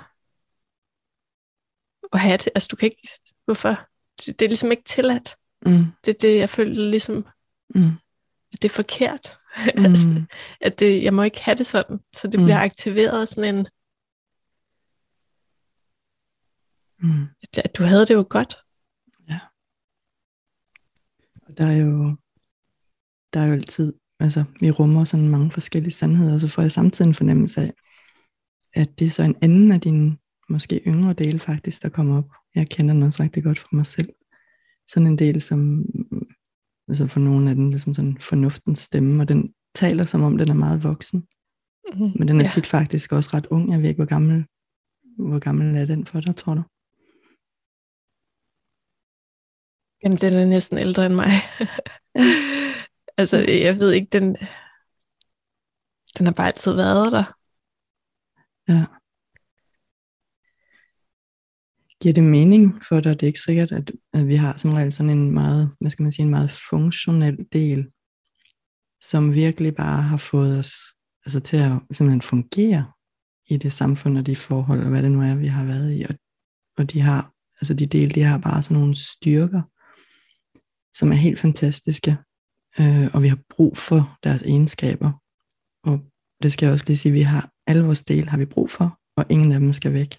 [2.13, 2.49] og have det.
[2.55, 3.09] Altså, du kan ikke,
[3.45, 3.89] hvorfor?
[4.19, 5.37] Det, det er ligesom ikke tilladt.
[5.67, 5.85] Mm.
[6.05, 7.27] Det er det, jeg føler ligesom,
[7.75, 7.91] Mm.
[8.53, 9.38] at det er forkert.
[9.77, 9.85] Mm.
[9.85, 10.25] altså,
[10.61, 11.99] at det, jeg må ikke have det sådan.
[12.17, 12.45] Så det Mm.
[12.45, 13.67] bliver aktiveret sådan en,
[17.03, 17.27] Mm.
[17.65, 18.57] at, du havde det jo godt.
[21.43, 22.17] Og der er jo,
[23.33, 26.73] der er jo altid, altså vi rummer sådan mange forskellige sandheder, og så får jeg
[26.73, 27.73] samtidig en fornemmelse af,
[28.75, 32.31] at det er så en anden af dine måske yngre dele faktisk, der kommer op.
[32.55, 34.09] Jeg kender den også rigtig godt fra mig selv.
[34.87, 35.85] Sådan en del, som
[36.89, 40.49] altså for nogle af den, ligesom sådan fornuftens stemme, og den taler som om, den
[40.49, 41.29] er meget voksen.
[41.95, 42.13] Mm.
[42.19, 42.51] Men den er Ja.
[42.51, 43.73] tit faktisk også ret ung.
[43.73, 44.47] Jeg ved ikke, hvor gammel,
[45.19, 46.63] hvor gammel er den for dig, tror du?
[50.05, 51.33] Jamen, den er næsten ældre end mig.
[53.21, 54.25] altså, jeg ved ikke, den,
[56.19, 57.25] den har bare altid været der.
[58.69, 58.85] Ja.
[62.03, 63.21] Giver det mening for dig?
[63.21, 66.03] Det er ikke sikkert, at, at vi har som regel sådan en meget, hvad skal
[66.03, 67.91] man sige, en meget funktionel del,
[69.03, 70.73] som virkelig bare har fået os
[71.27, 72.93] altså til at simpelthen fungere
[73.47, 76.03] i det samfund og de forhold, og hvad det nu er, vi har været i.
[76.03, 76.15] Og,
[76.79, 79.63] og de har, altså de dele, de har bare sådan nogle styrker,
[80.99, 82.17] som er helt fantastiske.
[82.81, 85.13] Øh, og vi har brug for deres egenskaber.
[85.85, 86.01] Og
[86.43, 88.99] det skal jeg også lige sige, vi har alle vores dele har vi brug for,
[89.17, 90.19] og ingen af dem skal væk.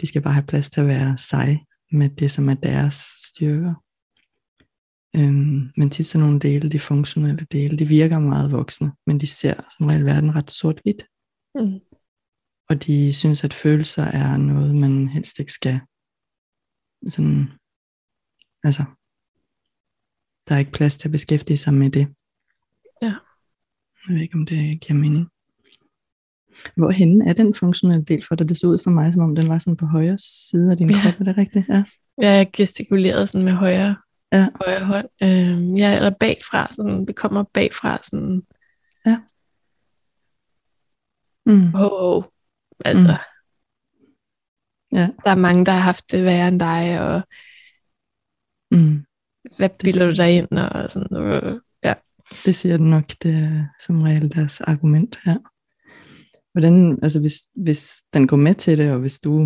[0.00, 2.94] De skal bare have plads til at være sig med det, som er deres
[3.28, 3.74] styrker.
[5.16, 9.26] Øhm, men tit sådan nogle dele, de funktionelle dele, de virker meget voksne, men de
[9.26, 11.06] ser som regel verden ret sort-hvidt.
[11.54, 11.80] Mm.
[12.68, 15.80] Og de synes, at følelser er noget, man helst ikke skal
[17.08, 17.52] sådan,
[18.62, 18.84] altså,
[20.48, 22.06] der er ikke plads til at beskæftige sig med det.
[23.02, 23.14] Ja.
[23.96, 25.28] Jeg ved ikke, om det giver mening.
[26.76, 28.48] Hvorhenne er den funktionelle del for dig?
[28.48, 30.90] Det så ud for mig, som om den var sådan på højre side af din
[30.90, 30.96] Ja.
[30.96, 31.02] ja.
[31.02, 31.68] krop, er det rigtigt?
[31.68, 31.84] Ja.
[32.22, 33.96] Ja, jeg gestikulerede sådan med højre,
[34.32, 34.48] Ja.
[34.64, 35.08] højre hånd.
[35.22, 38.42] Øhm, jeg er bagfra, sådan, det kommer bagfra, sådan,
[39.06, 39.18] Ja.
[41.46, 41.74] Mm.
[41.74, 42.24] Oh, oh.
[42.84, 43.16] Altså,
[44.92, 44.98] mm.
[44.98, 45.08] ja.
[45.24, 47.22] der er mange, der har haft det værre end dig, og
[48.70, 49.04] mm.
[49.56, 51.94] hvad bilder du dig ind, og sådan, øh, ja.
[52.44, 55.38] Det siger nok, det er som regel deres argument her.
[56.54, 59.42] Hvordan, altså hvis, hvis den går med til det, og hvis du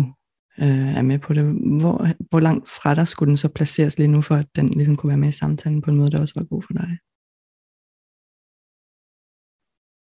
[0.59, 1.43] øh, er med på det,
[1.81, 4.95] hvor, hvor langt fra dig skulle den så placeres lige nu, for at den ligesom
[4.95, 6.89] kunne være med i samtalen på en måde, der også var god for dig?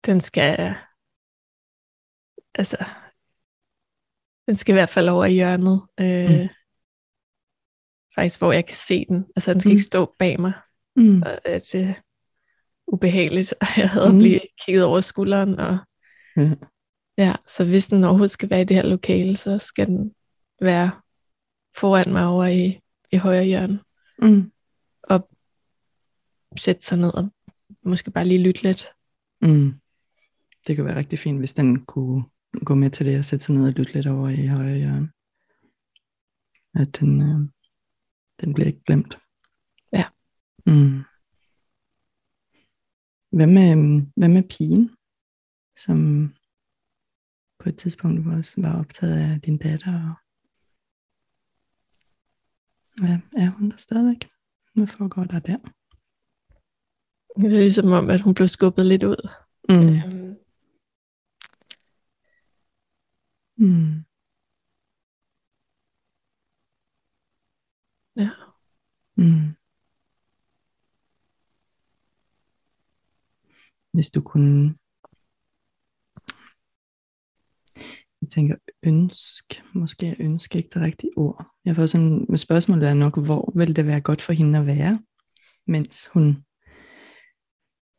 [0.06, 0.76] Den skal,
[2.56, 2.78] altså,
[4.48, 5.82] den skal i hvert fald over i hjørnet.
[6.00, 6.50] Øh, mm.
[8.16, 9.26] Faktisk, hvor jeg kan se den.
[9.36, 9.72] Altså, den skal mm.
[9.72, 10.54] ikke stå bag mig.
[10.96, 11.22] Mm.
[11.22, 11.94] Og, at det er
[12.88, 14.18] ubehageligt, og jeg havde mm.
[14.18, 15.60] blive kigget over skulderen.
[15.60, 15.78] Og.
[17.18, 20.14] Ja, så hvis den overhovedet skal være i det her lokale, så skal den
[20.62, 20.92] være
[21.76, 22.80] foran mig over i,
[23.12, 23.80] i højre hjørne.
[24.20, 24.52] Mm.
[25.04, 25.30] Og
[26.58, 27.30] sætte sig ned og
[27.84, 28.86] måske bare lige lytte lidt.
[29.42, 29.80] Mm.
[30.68, 32.24] Det kunne være rigtig fint, hvis den kunne
[32.66, 35.12] gå med til det og sætte sig ned og lytte lidt over i højre hjørne.
[36.76, 37.50] At den, øh,
[38.42, 39.18] den bliver ikke glemt.
[39.94, 40.06] Ja.
[40.66, 41.04] Mm.
[43.32, 44.96] Hvad med, hvad med pigen,
[45.78, 46.30] som
[47.64, 50.14] på et tidspunkt også var optaget af din datter?
[53.02, 54.30] Og ja, er hun der stadigvæk?
[54.76, 55.58] Hvad foregår der der?
[57.42, 59.30] Det er ligesom om, at hun blev skubbet lidt ud.
[59.70, 59.76] Mm.
[59.76, 60.36] Øhm.
[63.58, 64.04] Mm.
[68.18, 68.30] Ja.
[69.16, 69.56] Mm.
[73.94, 74.76] Hvis du kunne
[78.34, 81.46] tænker ønsk, måske er ønske ikke det rigtige ord.
[81.66, 84.66] Jeg får sådan, med spørgsmålet er nok, hvor vil det være godt for hende at
[84.66, 85.04] være,
[85.68, 86.26] mens hun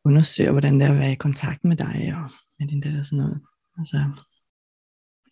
[0.05, 2.29] undersøger, hvordan det er at være i kontakt med dig og
[2.59, 3.41] med din datter og sådan noget.
[3.77, 3.97] Altså,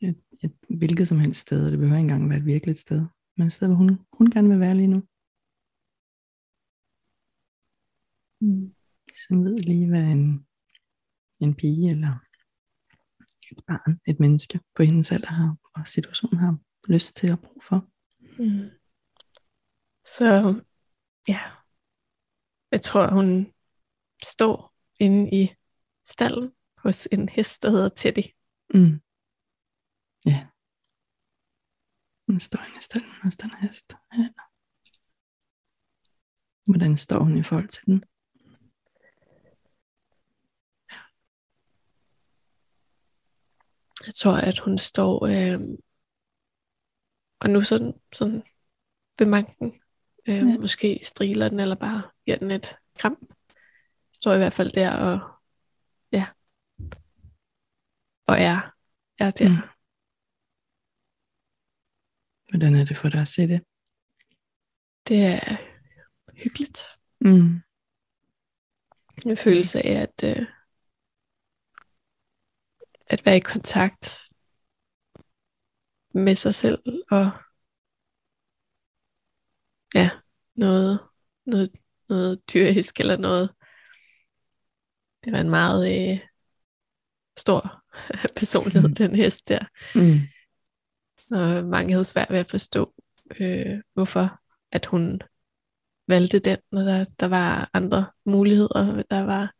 [0.01, 3.05] et, et, hvilket som helst sted, det behøver ikke engang være et virkeligt sted,
[3.37, 4.99] men et sted, hvor hun, hun gerne vil være lige nu.
[8.41, 8.75] Mm.
[9.27, 10.45] Som ved lige, hvad en,
[11.39, 12.13] en pige eller
[13.57, 17.61] et barn, et menneske på hendes alder har, og situationen har lyst til at bruge
[17.61, 17.79] for.
[18.39, 18.69] Mm.
[20.05, 20.25] Så
[21.27, 21.41] ja,
[22.71, 23.53] jeg tror hun
[24.23, 25.55] står inde i
[26.05, 28.25] stallen hos en hest, der hedder Teddy.
[28.73, 29.01] Mm.
[30.25, 30.47] Ja.
[32.27, 33.93] Hun står inde i stallen hos den hest.
[34.17, 34.29] Ja.
[36.69, 38.03] Hvordan står hun i forhold til den?
[44.05, 45.77] Jeg tror, at hun står øh,
[47.39, 48.43] og nu sådan, sådan
[49.19, 49.81] ved manken.
[50.27, 50.57] Øh, ja.
[50.57, 53.29] Måske striler den, eller bare giver den et kram.
[54.13, 55.19] Står i hvert fald der og
[56.11, 56.27] ja.
[58.27, 58.73] Og er,
[59.19, 59.49] er der.
[59.49, 59.69] Mm.
[62.49, 63.61] Hvordan er det for dig at se det?
[65.07, 65.57] Det er
[66.43, 66.79] hyggeligt.
[67.21, 67.61] Mm.
[69.25, 70.47] En følelse af, at øh,
[73.05, 74.19] at være i kontakt
[76.13, 77.31] med sig selv og
[79.95, 80.09] ja,
[80.55, 80.99] noget,
[81.45, 81.71] noget,
[82.09, 83.49] noget dyrisk eller noget.
[85.23, 86.19] Det var en meget øh,
[87.37, 87.83] stor
[88.39, 88.95] personlighed, mm.
[88.95, 89.65] den hest der.
[89.95, 90.19] Mm.
[91.31, 92.93] Og mange havde svært ved at forstå,
[93.39, 94.39] øh, hvorfor
[94.71, 95.21] at hun
[96.07, 99.03] valgte den, når der, der var andre muligheder.
[99.09, 99.53] Der var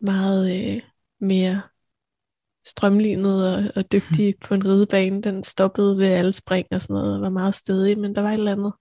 [0.00, 0.82] meget øh,
[1.18, 1.62] mere
[2.66, 5.22] strømlignet og, og dygtig på en ridebane.
[5.22, 8.28] Den stoppede ved alle spring og sådan noget, og var meget stedig, men der var
[8.30, 8.72] et eller andet.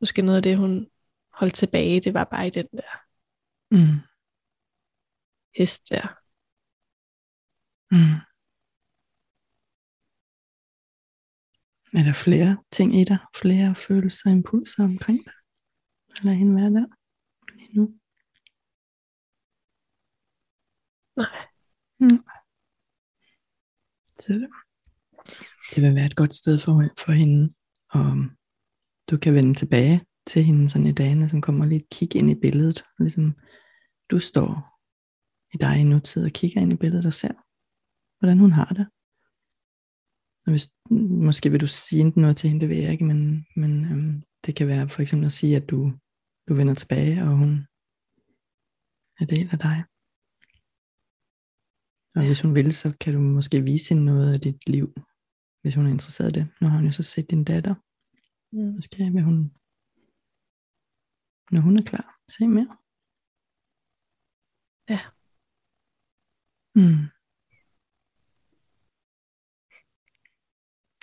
[0.00, 0.90] Måske noget af det, hun
[1.32, 2.90] holdt tilbage, det var bare i den der
[3.70, 4.00] mm.
[5.58, 6.06] hest der.
[7.90, 8.28] Mm.
[11.98, 13.18] Er der flere ting i dig?
[13.36, 15.32] Flere følelser og impulser omkring dig?
[16.18, 16.86] Eller hende være der
[17.56, 17.84] lige nu?
[21.16, 21.48] Nej.
[22.00, 22.24] Mm.
[24.04, 24.48] Så
[25.74, 27.54] det vil være et godt sted for, for hende,
[27.90, 28.16] og
[29.10, 32.34] du kan vende tilbage til hende sådan i dagene, som kommer lige kigge ind i
[32.34, 33.34] billedet, ligesom
[34.10, 34.78] du står
[35.54, 37.34] i dig i nutid og kigger ind i billedet og ser,
[38.18, 38.86] hvordan hun har det.
[40.46, 40.72] Og hvis,
[41.26, 44.56] måske vil du sige noget til hende, det ved jeg ikke, men, men øhm, det
[44.56, 45.92] kan være for eksempel at sige, at du,
[46.48, 47.66] du vender tilbage, og hun
[49.20, 49.84] er del af dig.
[52.18, 54.86] Og hvis hun vil, så kan du måske vise hende noget af dit liv,
[55.60, 56.44] hvis hun er interesseret i det.
[56.60, 57.74] Nu har hun jo så set din datter.
[58.52, 58.74] Mm.
[58.76, 59.38] Måske vil hun,
[61.52, 62.76] når hun er klar, se mere.
[66.78, 67.00] Mm.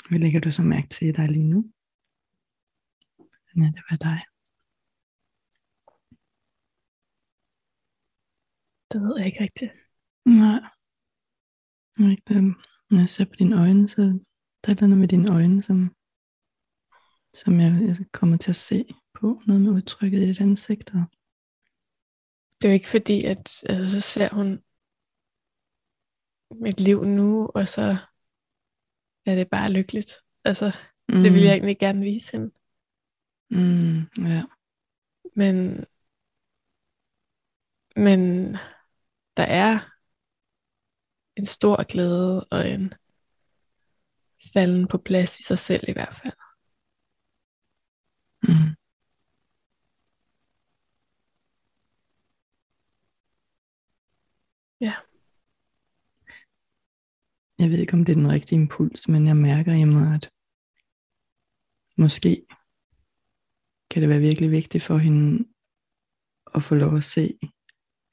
[0.09, 1.59] Hvad lægger du så mærke til dig lige nu?
[3.43, 4.19] Hvordan er det ved dig?
[8.91, 9.71] Det ved jeg ikke rigtigt.
[10.25, 10.74] Nej.
[11.99, 12.55] Ikke det.
[12.89, 14.01] Når jeg ser på dine øjne, så
[14.65, 15.95] der er noget med dine øjne, som,
[17.31, 19.41] som jeg, jeg kommer til at se på.
[19.47, 20.93] Noget med udtrykket i dit ansigt.
[20.93, 21.03] Og...
[22.61, 24.63] Det er jo ikke fordi, at altså, så ser hun
[26.61, 27.97] mit liv nu, og så
[29.25, 30.13] er det bare lykkeligt.
[30.43, 30.71] Altså,
[31.09, 31.23] mm.
[31.23, 32.51] det vil jeg egentlig gerne vise hende.
[33.49, 34.43] Mm, ja.
[35.35, 35.85] Men,
[37.95, 38.51] men
[39.37, 39.94] der er
[41.37, 42.93] en stor glæde og en
[44.53, 46.33] falden på plads i sig selv i hvert fald.
[48.43, 48.75] Mm.
[54.81, 54.93] Ja.
[57.59, 60.31] Jeg ved ikke, om det er den rigtige impuls, men jeg mærker i mig, at
[61.97, 62.45] måske
[63.89, 65.47] kan det være virkelig vigtigt for hende
[66.55, 67.39] at få lov at se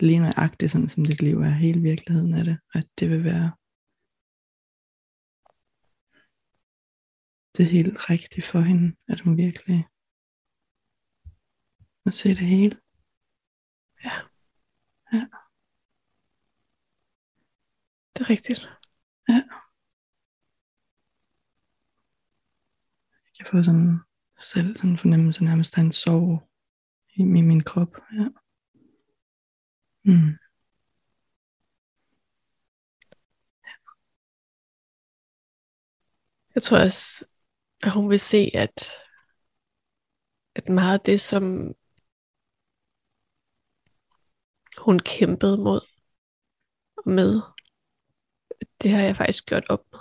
[0.03, 3.53] lige nøjagtigt, sådan som dit liv er, hele virkeligheden af det, at det vil være
[7.57, 9.89] det helt rigtigt for hende, at hun virkelig
[12.05, 12.81] må se det hele.
[14.05, 14.15] Ja.
[15.13, 15.27] Ja.
[18.15, 18.61] Det er rigtigt.
[19.29, 19.43] Ja.
[23.39, 23.99] Jeg kan få sådan
[24.41, 26.51] selv sådan en fornemmelse nærmest af en sorg
[27.09, 27.97] i, i min krop.
[28.13, 28.42] Ja.
[30.05, 30.37] Mm.
[36.55, 37.25] Jeg tror også,
[37.83, 38.89] at hun vil se, at,
[40.55, 41.75] at meget af det, som
[44.79, 45.81] hun kæmpede mod
[46.97, 47.41] og med,
[48.83, 50.01] det har jeg faktisk gjort op med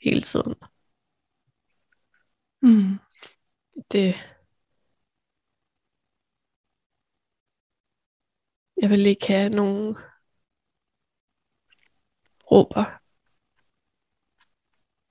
[0.00, 0.54] hele tiden.
[2.62, 2.98] Mm.
[3.92, 4.14] Det,
[8.82, 9.96] jeg vil ikke have nogen
[12.50, 12.84] råber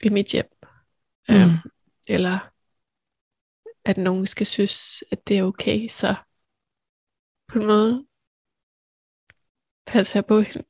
[0.06, 0.50] i mit hjem.
[1.30, 1.36] Mm.
[1.36, 1.58] Øhm,
[2.08, 2.52] eller
[3.86, 6.16] at nogen skal synes, at det er okay, så
[7.48, 8.08] på en måde
[9.86, 10.68] passer jeg på hende.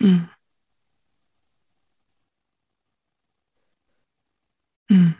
[0.00, 0.26] Mm.
[4.90, 5.12] Mm.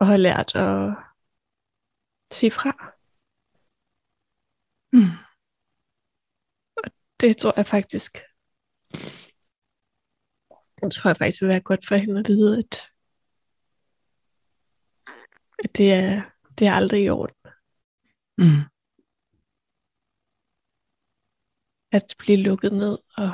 [0.00, 0.96] Og har lært at
[2.30, 2.72] sige fra.
[4.92, 5.25] Mm.
[7.20, 8.12] Det tror jeg faktisk,
[10.82, 12.90] det tror jeg faktisk vil være godt for hende at vide, at,
[15.64, 17.36] at det, er, det er aldrig i orden.
[18.38, 18.62] Mm.
[21.92, 23.32] At blive lukket ned, og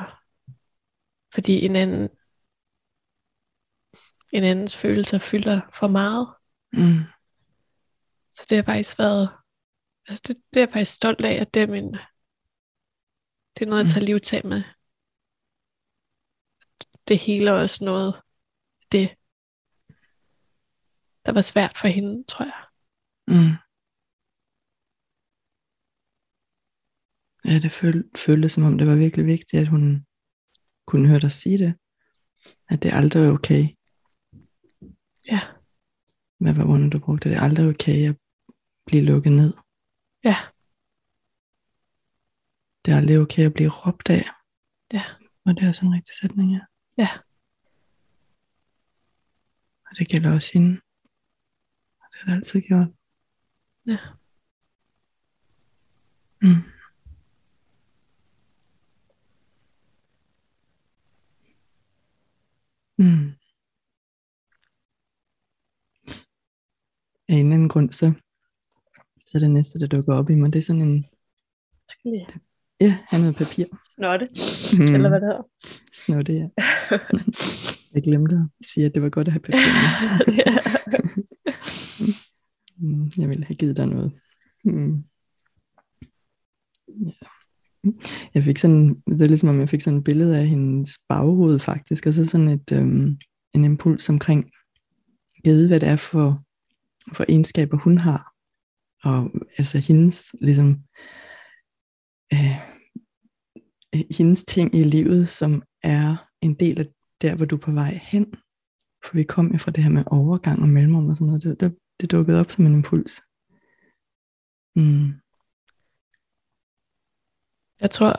[1.33, 2.09] fordi en anden
[4.33, 6.27] en andens følelser fylder for meget.
[6.73, 7.03] Mm.
[8.31, 9.29] Så det har faktisk været,
[10.07, 11.95] altså det, det er jeg faktisk stolt af, at det er min,
[13.55, 14.63] det er noget at tage livtag med.
[17.07, 18.13] Det heler også noget,
[18.91, 19.09] det,
[21.25, 22.65] der var svært for hende, tror jeg.
[23.27, 23.53] Mm.
[27.45, 30.05] Ja, det føl, føltes som om det var virkelig vigtigt, at hun
[30.87, 31.73] kunne høre dig sige det.
[32.69, 33.63] At det aldrig er okay.
[35.31, 35.39] Ja,
[36.37, 37.29] Hvad var ordene, du brugte?
[37.29, 38.15] Det er aldrig okay at
[38.85, 39.53] blive lukket ned.
[40.23, 40.35] ja,
[42.85, 44.25] Det er aldrig okay at blive råbt af.
[44.93, 45.03] ja,
[45.45, 46.59] Og det er sådan en rigtig sætning, ja.
[46.97, 47.09] ja,
[49.85, 50.81] Og det gælder også hende.
[51.99, 52.87] Og det har det altid gjort.
[53.87, 53.97] ja.
[56.41, 56.63] Mm.
[62.97, 63.31] Mm.
[67.29, 68.13] Af en anden grund, så,
[69.25, 71.05] så det næste, der dukker op i mig, det er sådan en,
[71.89, 72.27] Skal lige
[72.83, 73.65] ja, han noget papir.
[73.95, 74.27] snotte,
[74.77, 74.95] Mm.
[74.95, 75.43] eller hvad det hedder.
[75.93, 76.47] Snotte, ja.
[77.93, 79.57] Jeg glemte at sige, at det var godt at have papir.
[80.41, 80.57] ja.
[82.77, 84.11] Mm, jeg ville have givet dig noget.
[84.63, 85.03] Mm.
[87.05, 87.11] Ja.
[88.33, 91.59] Jeg fik sådan, det er ligesom om jeg fik sådan et billede af hendes baghoved
[91.59, 93.17] faktisk, og så sådan et, øhm,
[93.53, 94.49] en impuls omkring,
[95.43, 96.43] vide hvad det er for,
[97.13, 98.33] for egenskaber hun har,
[99.03, 100.79] og altså hendes ligesom,
[102.33, 102.57] øh,
[103.93, 106.85] hendes ting i livet, som er en del af
[107.21, 108.33] der, hvor du er på vej hen.
[109.05, 111.59] For vi kom jo fra det her med overgang og mellemrum og sådan noget, det,
[111.59, 113.21] det, det dukkede op som en impuls.
[114.75, 115.07] Mm.
[117.81, 118.13] Jeg tror,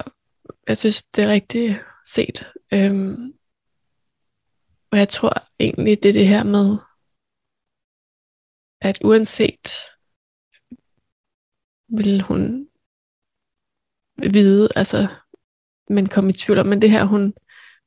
[0.68, 2.52] jeg synes, det er rigtigt set.
[2.72, 3.32] Øhm,
[4.92, 6.78] og jeg tror egentlig, det er det her med,
[8.80, 9.68] at uanset
[11.88, 12.68] vil hun
[14.32, 15.08] vide, altså,
[15.88, 17.34] men komme i tvivl om, men det her, hun,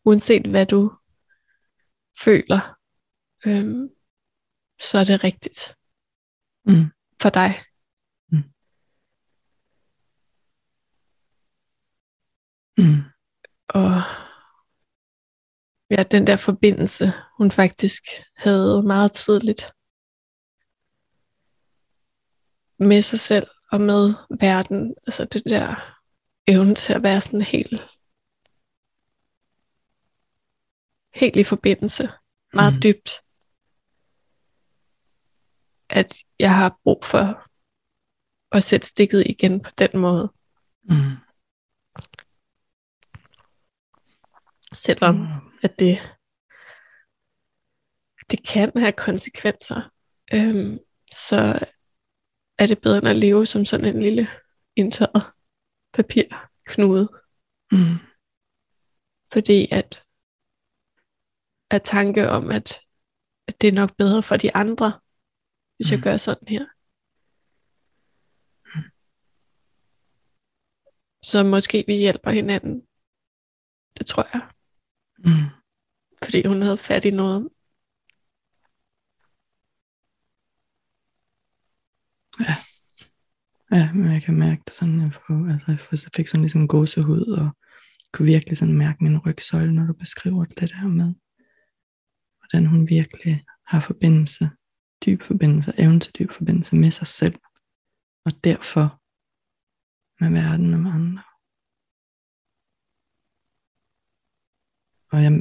[0.05, 0.91] uanset hvad du
[2.23, 2.77] føler,
[3.45, 3.89] øhm,
[4.81, 5.73] så er det rigtigt
[6.65, 6.91] Mm.
[7.21, 7.63] for dig.
[12.77, 13.01] Mm.
[13.67, 14.01] Og
[15.91, 17.05] ja, den der forbindelse,
[17.37, 18.03] hun faktisk
[18.35, 19.71] havde meget tidligt
[22.79, 24.95] med sig selv og med verden.
[25.07, 25.96] Altså det der
[26.47, 27.81] evne til at være sådan helt,
[31.15, 32.09] helt i forbindelse.
[32.53, 32.77] Meget Mm.
[32.77, 32.81] mm.
[32.81, 33.09] dybt.
[35.89, 37.49] At jeg har brug for
[38.55, 40.33] at sætte stikket igen på den måde.
[40.83, 41.17] Mm.
[44.73, 45.27] Selvom Mm.
[45.63, 45.97] at det,
[48.31, 49.91] det kan have konsekvenser,
[50.33, 50.79] øhm,
[51.11, 51.65] så
[52.57, 54.27] er det bedre end at leve som sådan en lille
[54.75, 55.33] indtørret
[55.97, 57.05] papirknude.
[57.71, 57.97] Mm.
[59.33, 60.03] Fordi at,
[61.69, 62.67] at tanke om, at,
[63.47, 64.99] at det er nok bedre for de andre,
[65.75, 65.93] hvis mm.
[65.95, 66.65] jeg gør sådan her.
[71.31, 72.87] Så måske vi hjælper hinanden.
[73.97, 74.43] Det tror jeg.
[75.17, 75.49] Mm.
[76.23, 77.49] Fordi hun havde fat i noget.
[83.71, 86.41] Ja, men jeg kan mærke det sådan, jeg, får, altså, jeg får- jeg fik sådan
[86.41, 87.49] ligesom gåsehud, og
[88.13, 91.15] kunne virkelig sådan mærke min rygsøjle, når du beskriver det der med,
[92.39, 94.49] hvordan hun virkelig har forbindelse,
[95.05, 97.35] dyb forbindelse, evne til dyb forbindelse med sig selv,
[98.25, 99.01] og derfor
[100.23, 101.23] med verden og med andre.
[105.11, 105.31] Og jeg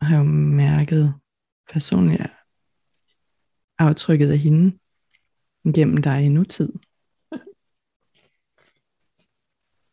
[0.00, 0.24] har jo
[0.64, 1.14] mærket
[1.72, 2.22] personligt
[3.78, 4.78] aftrykket af hende
[5.74, 6.72] gennem dig i nutid.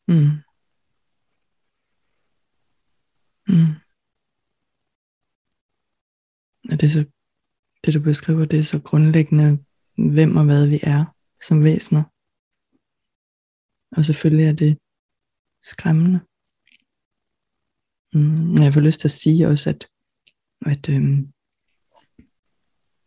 [0.08, 0.45] Mm.
[3.47, 3.76] Mm.
[6.70, 7.06] Og det, er så,
[7.86, 9.66] det du beskriver, det er så grundlæggende,
[10.14, 11.06] hvem og hvad vi er
[11.47, 12.03] som væsener.
[13.97, 14.78] Og selvfølgelig er det
[15.64, 16.20] skræmmende.
[18.14, 18.64] Mm.
[18.64, 19.88] Jeg får lyst til at sige også, at,
[20.66, 21.34] at øhm,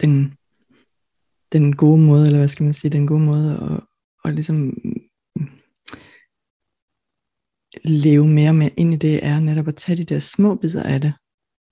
[0.01, 0.37] den,
[1.53, 3.81] den gode måde, eller hvad skal man sige, den gode måde at,
[4.25, 4.75] at ligesom
[7.85, 11.01] leve mere med ind i det, er netop at tage de der små bidder af
[11.01, 11.15] det.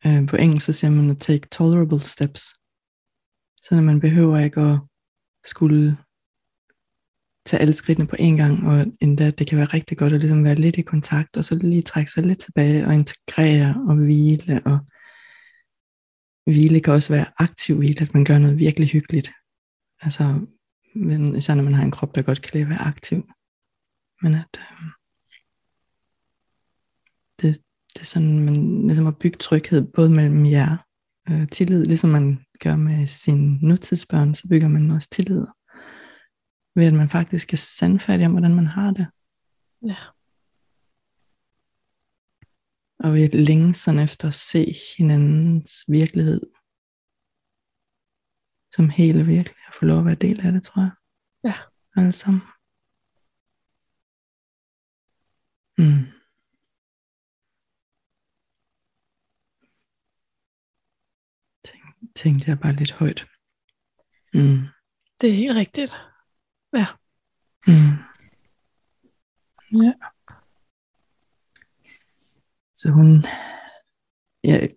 [0.06, 2.42] Øh, på engelsk så siger man at take tolerable steps.
[3.62, 4.78] Så når man behøver ikke at
[5.44, 5.96] skulle
[7.46, 10.44] tage alle skridtene på en gang, og endda det kan være rigtig godt at ligesom
[10.44, 14.62] være lidt i kontakt, og så lige trække sig lidt tilbage og integrere og hvile.
[14.66, 14.78] Og
[16.46, 19.30] hvile kan også være aktiv hvile, at man gør noget virkelig hyggeligt.
[20.00, 20.46] Altså,
[20.94, 23.28] men især når man har en krop, der godt kan lide at være aktiv.
[24.22, 24.90] Men at øh,
[27.40, 27.58] det,
[27.94, 30.76] det er sådan, man ligesom at bygge tryghed både mellem jer,
[31.30, 35.46] øh, tillid, ligesom man gør med sine nutidsbørn, så bygger man også tillid.
[36.74, 39.06] Ved at man faktisk er sandfærdig om, hvordan man har det.
[39.82, 39.96] Ja.
[42.98, 46.40] Og ved at længe sådan efter at se hinandens virkelighed.
[48.72, 50.90] Som hele virkelig, og få lov at være del af det, tror jeg.
[51.44, 51.54] Ja.
[51.96, 52.42] Alle sammen.
[55.78, 56.15] Mm.
[62.16, 63.26] Tænkte jeg bare lidt højt.
[64.34, 64.58] Mm.
[65.20, 65.96] Det er helt rigtigt.
[66.76, 66.86] Ja.
[67.66, 67.96] Mm.
[69.82, 69.92] Ja.
[72.74, 73.24] Så hun,
[74.44, 74.68] jeg,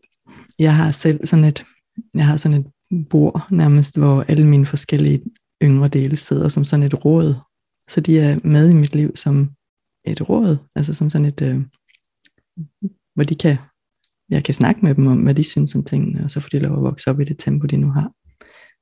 [0.59, 1.65] jeg har selv sådan et,
[2.13, 2.71] jeg har sådan et
[3.09, 5.23] bord nærmest, hvor alle mine forskellige
[5.63, 7.35] yngre dele sidder som sådan et råd.
[7.87, 9.51] Så de er med i mit liv som
[10.03, 11.61] et råd, altså som sådan et, øh,
[13.13, 13.57] hvor de kan,
[14.29, 16.59] jeg kan snakke med dem om, hvad de synes om tingene, og så får de
[16.59, 18.11] lov at vokse op i det tempo, de nu har.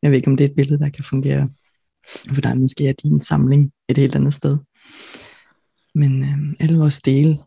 [0.01, 1.49] Jeg ved ikke, om det er et billede, der kan fungere
[2.33, 2.57] for dig.
[2.57, 4.57] Måske er din samling et helt andet sted.
[5.95, 7.39] Men øh, alle vores dele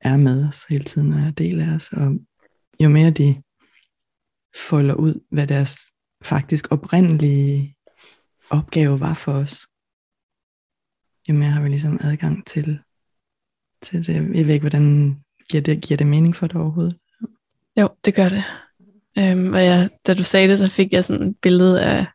[0.00, 1.92] er med os hele tiden, og er del af os.
[1.92, 2.18] Og
[2.80, 3.42] jo mere de
[4.68, 5.76] folder ud, hvad deres
[6.24, 7.76] faktisk oprindelige
[8.50, 9.66] opgave var for os,
[11.28, 12.78] jo mere har vi ligesom adgang til,
[13.82, 14.14] til det.
[14.14, 15.16] Jeg ved ikke, hvordan
[15.48, 16.98] giver det, giver det mening for dig overhovedet?
[17.80, 18.44] Jo, det gør det.
[19.18, 22.06] Øhm, og jeg, da du sagde det, der fik jeg sådan et billede af,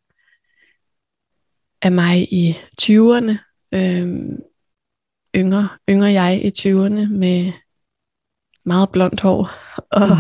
[1.82, 2.52] af mig i
[2.82, 3.38] 20'erne.
[3.74, 4.40] Øhm,
[5.36, 7.52] yngre, yngre jeg i 20'erne med
[8.66, 9.50] meget blondt hår
[10.02, 10.18] og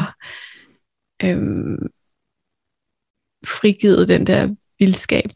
[1.24, 1.30] mm.
[1.30, 1.90] øhm,
[3.46, 5.32] frigivet den der vildskab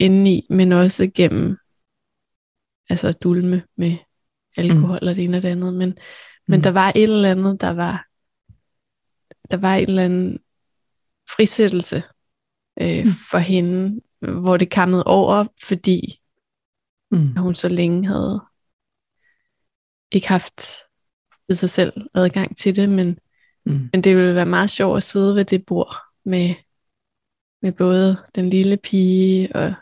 [0.00, 1.56] indeni, men også gennem
[2.88, 3.96] altså dulme med
[4.56, 5.08] alkohol mm.
[5.08, 5.74] og det ene og det andet.
[5.74, 5.98] Men,
[6.46, 6.62] men mm.
[6.62, 8.09] der var et eller andet, der var
[9.50, 10.38] der var en eller anden
[11.36, 12.02] frisættelse
[12.80, 13.10] øh, mm.
[13.30, 16.20] for hende, hvor det kammede over, fordi
[17.10, 17.36] mm.
[17.36, 18.40] hun så længe havde
[20.12, 20.62] ikke haft
[21.48, 23.18] i sig selv adgang til det, men,
[23.66, 23.90] mm.
[23.92, 26.54] men det ville være meget sjovt at sidde ved det bord med,
[27.62, 29.74] med både den lille pige og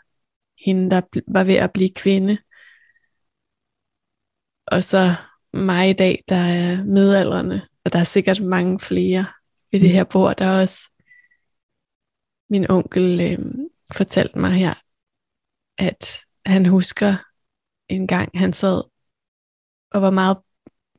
[0.65, 2.37] hende, der var ved at blive kvinde,
[4.67, 5.15] og så
[5.53, 9.25] mig i dag, der er midaldrende, og der er sikkert mange flere
[9.71, 10.35] ved det her bord.
[10.35, 10.89] Der er også
[12.49, 13.39] min onkel øh,
[13.93, 14.73] fortalte mig her,
[15.77, 17.17] at han husker
[17.89, 18.83] en gang, han sad
[19.91, 20.37] og var meget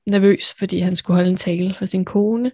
[0.07, 2.53] nervøs, fordi han skulle holde en tale for sin kone.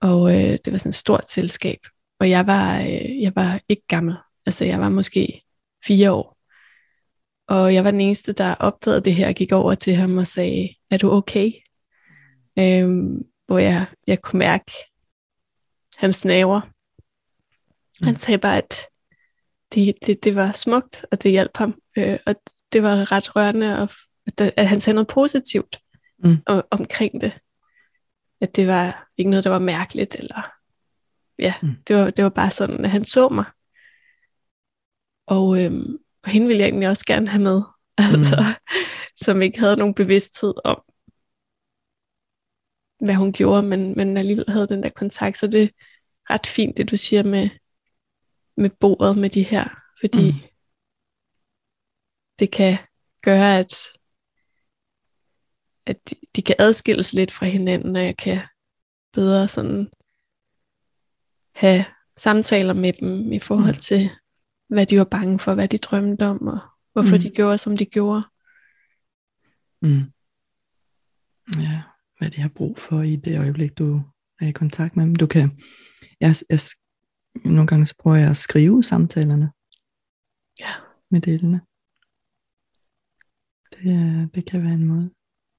[0.00, 1.78] Og øh, det var sådan et stort selskab.
[2.18, 4.14] Og jeg var, øh, jeg var ikke gammel.
[4.46, 5.44] Altså jeg var måske
[5.86, 6.36] fire år.
[7.46, 10.26] Og jeg var den eneste, der opdagede det her og gik over til ham og
[10.26, 11.52] sagde, er du okay?
[12.58, 14.72] Øhm, hvor jeg, jeg kunne mærke
[15.96, 16.60] hans naver.
[18.00, 18.06] Mm.
[18.06, 18.74] Han sagde bare, at
[19.74, 21.80] det, det, det var smukt, og det hjalp ham.
[21.98, 22.34] Øh, og
[22.72, 23.88] det var ret rørende, og
[24.26, 25.80] at, at han sagde noget positivt
[26.18, 26.36] mm.
[26.46, 27.38] om, omkring det.
[28.40, 30.50] At det var ikke noget, der var mærkeligt, eller
[31.38, 31.76] ja, mm.
[31.88, 33.44] det, var, det var bare sådan, at han så mig.
[35.26, 37.62] Og, øhm, og hende ville jeg egentlig også gerne have med,
[37.98, 38.74] altså, mm.
[39.16, 40.82] som ikke havde nogen bevidsthed om,
[43.00, 45.68] hvad hun gjorde, men, men alligevel havde den der kontakt, så det er
[46.30, 47.50] ret fint, det du siger med,
[48.56, 49.68] med bordet med de her,
[50.00, 50.38] fordi mm.
[52.38, 52.78] det kan
[53.22, 53.74] gøre, at,
[55.86, 58.40] at de, de kan adskilles lidt fra hinanden, og jeg kan
[59.12, 59.90] bedre sådan
[61.54, 61.84] have
[62.16, 63.80] samtaler med dem i forhold mm.
[63.80, 64.10] til,
[64.68, 66.58] hvad de var bange for, hvad de drømte om, og
[66.92, 67.20] hvorfor mm.
[67.20, 68.22] de gjorde, som de gjorde.
[69.82, 70.12] Mm.
[71.58, 71.82] Ja,
[72.20, 74.02] hvad de har brug for i det øjeblik, du
[74.40, 75.16] er i kontakt med dem.
[75.16, 75.60] Du kan,
[76.20, 76.60] jeg, jeg,
[77.44, 79.50] nogle gange så prøver jeg at skrive samtalerne
[80.60, 80.72] ja.
[81.10, 81.60] med delene.
[83.70, 85.10] Det, det kan være en måde.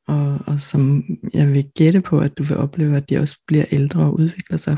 [0.07, 1.03] Og, og som
[1.33, 4.57] jeg vil gætte på, at du vil opleve, at de også bliver ældre og udvikler
[4.57, 4.77] sig.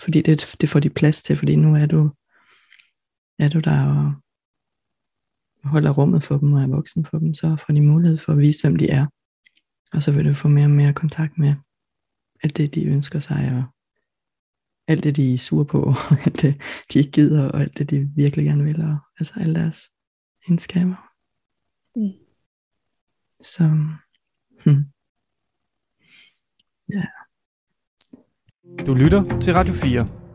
[0.00, 2.10] Fordi det, det får de plads til, fordi nu er du
[3.38, 4.12] er du der og
[5.68, 8.38] holder rummet for dem og er voksen for dem, så får de mulighed for at
[8.38, 9.06] vise, hvem de er.
[9.96, 11.54] Og så vil du få mere og mere kontakt med
[12.42, 13.64] alt det, de ønsker sig, og
[14.88, 15.94] alt det, de er sure på, og
[16.26, 16.60] alt det,
[16.92, 19.90] de ikke gider, og alt det, de virkelig gerne vil, og altså alle deres
[20.46, 21.10] egenskaber.
[21.96, 22.12] Mm.
[23.40, 23.64] Så,
[24.64, 24.84] hmm.
[26.88, 27.04] ja.
[28.86, 30.25] Du lytter til Radio 4.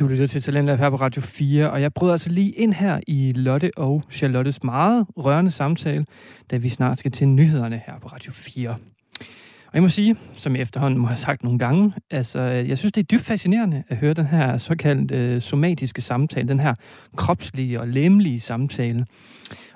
[0.00, 3.00] Du lytter til Talentlab her på Radio 4, og jeg bryder altså lige ind her
[3.06, 6.06] i Lotte og Charlottes meget rørende samtale,
[6.50, 8.68] da vi snart skal til nyhederne her på Radio 4.
[8.68, 12.92] Og jeg må sige, som jeg efterhånden må have sagt nogle gange, altså jeg synes,
[12.92, 16.74] det er dybt fascinerende at høre den her såkaldte øh, somatiske samtale, den her
[17.16, 19.06] kropslige og lemlige samtale.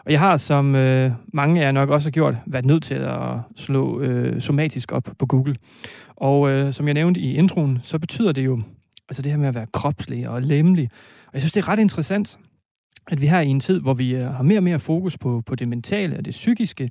[0.04, 2.94] Og jeg har, som øh, mange af jer nok også har gjort, været nødt til
[2.94, 5.56] at slå øh, somatisk op på Google.
[6.16, 8.62] Og øh, som jeg nævnte i introen, så betyder det jo
[9.09, 10.90] Altså det her med at være kropslig og lemlig.
[11.26, 12.38] Og jeg synes, det er ret interessant,
[13.11, 15.42] at vi her i en tid, hvor vi øh, har mere og mere fokus på,
[15.46, 16.90] på det mentale og det psykiske,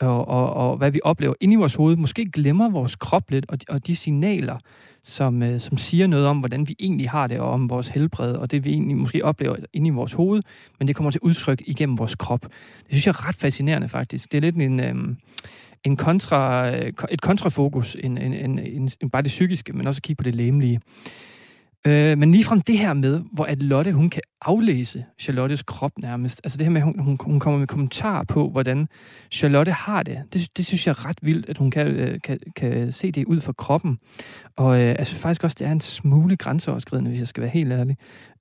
[0.00, 3.46] og, og, og hvad vi oplever inde i vores hoved, måske glemmer vores krop lidt,
[3.48, 4.58] og de, og de signaler,
[5.02, 8.32] som, øh, som siger noget om, hvordan vi egentlig har det, og om vores helbred,
[8.32, 10.42] og det vi egentlig måske oplever inde i vores hoved,
[10.78, 12.42] men det kommer til udtryk igennem vores krop.
[12.42, 14.32] Det synes jeg er ret fascinerende faktisk.
[14.32, 14.94] Det er lidt en, øh,
[15.84, 19.98] en kontra, øh, et kontrafokus, en, en, en, en, en, bare det psykiske, men også
[19.98, 20.80] at kigge på det læmelige.
[21.86, 26.40] Øh, men ligefrem det her med, hvor at Lotte, hun kan aflæse Charlottes krop nærmest.
[26.44, 28.88] Altså det her med, at hun, hun, hun kommer med kommentarer på, hvordan
[29.32, 30.22] Charlotte har det.
[30.32, 33.24] Det, det synes jeg er ret vildt, at hun kan, øh, kan, kan se det
[33.24, 33.98] ud fra kroppen.
[34.56, 37.50] Og øh, jeg synes faktisk også, det er en smule grænseoverskridende, hvis jeg skal være
[37.50, 37.96] helt ærlig.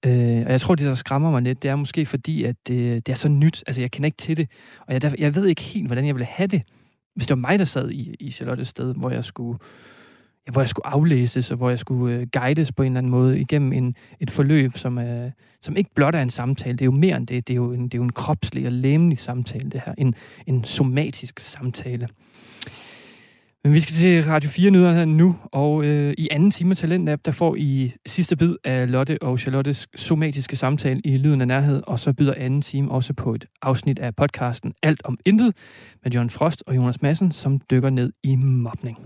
[0.05, 3.07] Øh, og jeg tror, det der skræmmer mig lidt, det er måske fordi, at det,
[3.07, 3.63] det er så nyt.
[3.67, 4.49] Altså jeg kender ikke til det.
[4.87, 6.61] Og jeg, der, jeg ved ikke helt, hvordan jeg ville have det,
[7.15, 9.59] hvis det var mig, der sad i, i Charlottes sted, hvor jeg skulle
[10.51, 13.39] hvor jeg skulle aflæses, og hvor jeg skulle øh, guides på en eller anden måde
[13.39, 15.31] igennem en, et forløb, som, øh,
[15.61, 16.73] som ikke blot er en samtale.
[16.73, 17.47] Det er jo mere end det.
[17.47, 19.93] Det er jo en, det er jo en kropslig og læmelig samtale, det her.
[19.97, 20.15] En,
[20.47, 22.07] en somatisk samtale.
[23.65, 27.31] Men vi skal til Radio 4 nyhederne nu, og øh, i anden time Talent der
[27.31, 31.99] får I sidste bid af Lotte og Charlottes somatiske samtale i Lyden af Nærhed, og
[31.99, 35.55] så byder anden time også på et afsnit af podcasten Alt om Intet
[36.03, 38.97] med John Frost og Jonas Madsen, som dykker ned i mobning.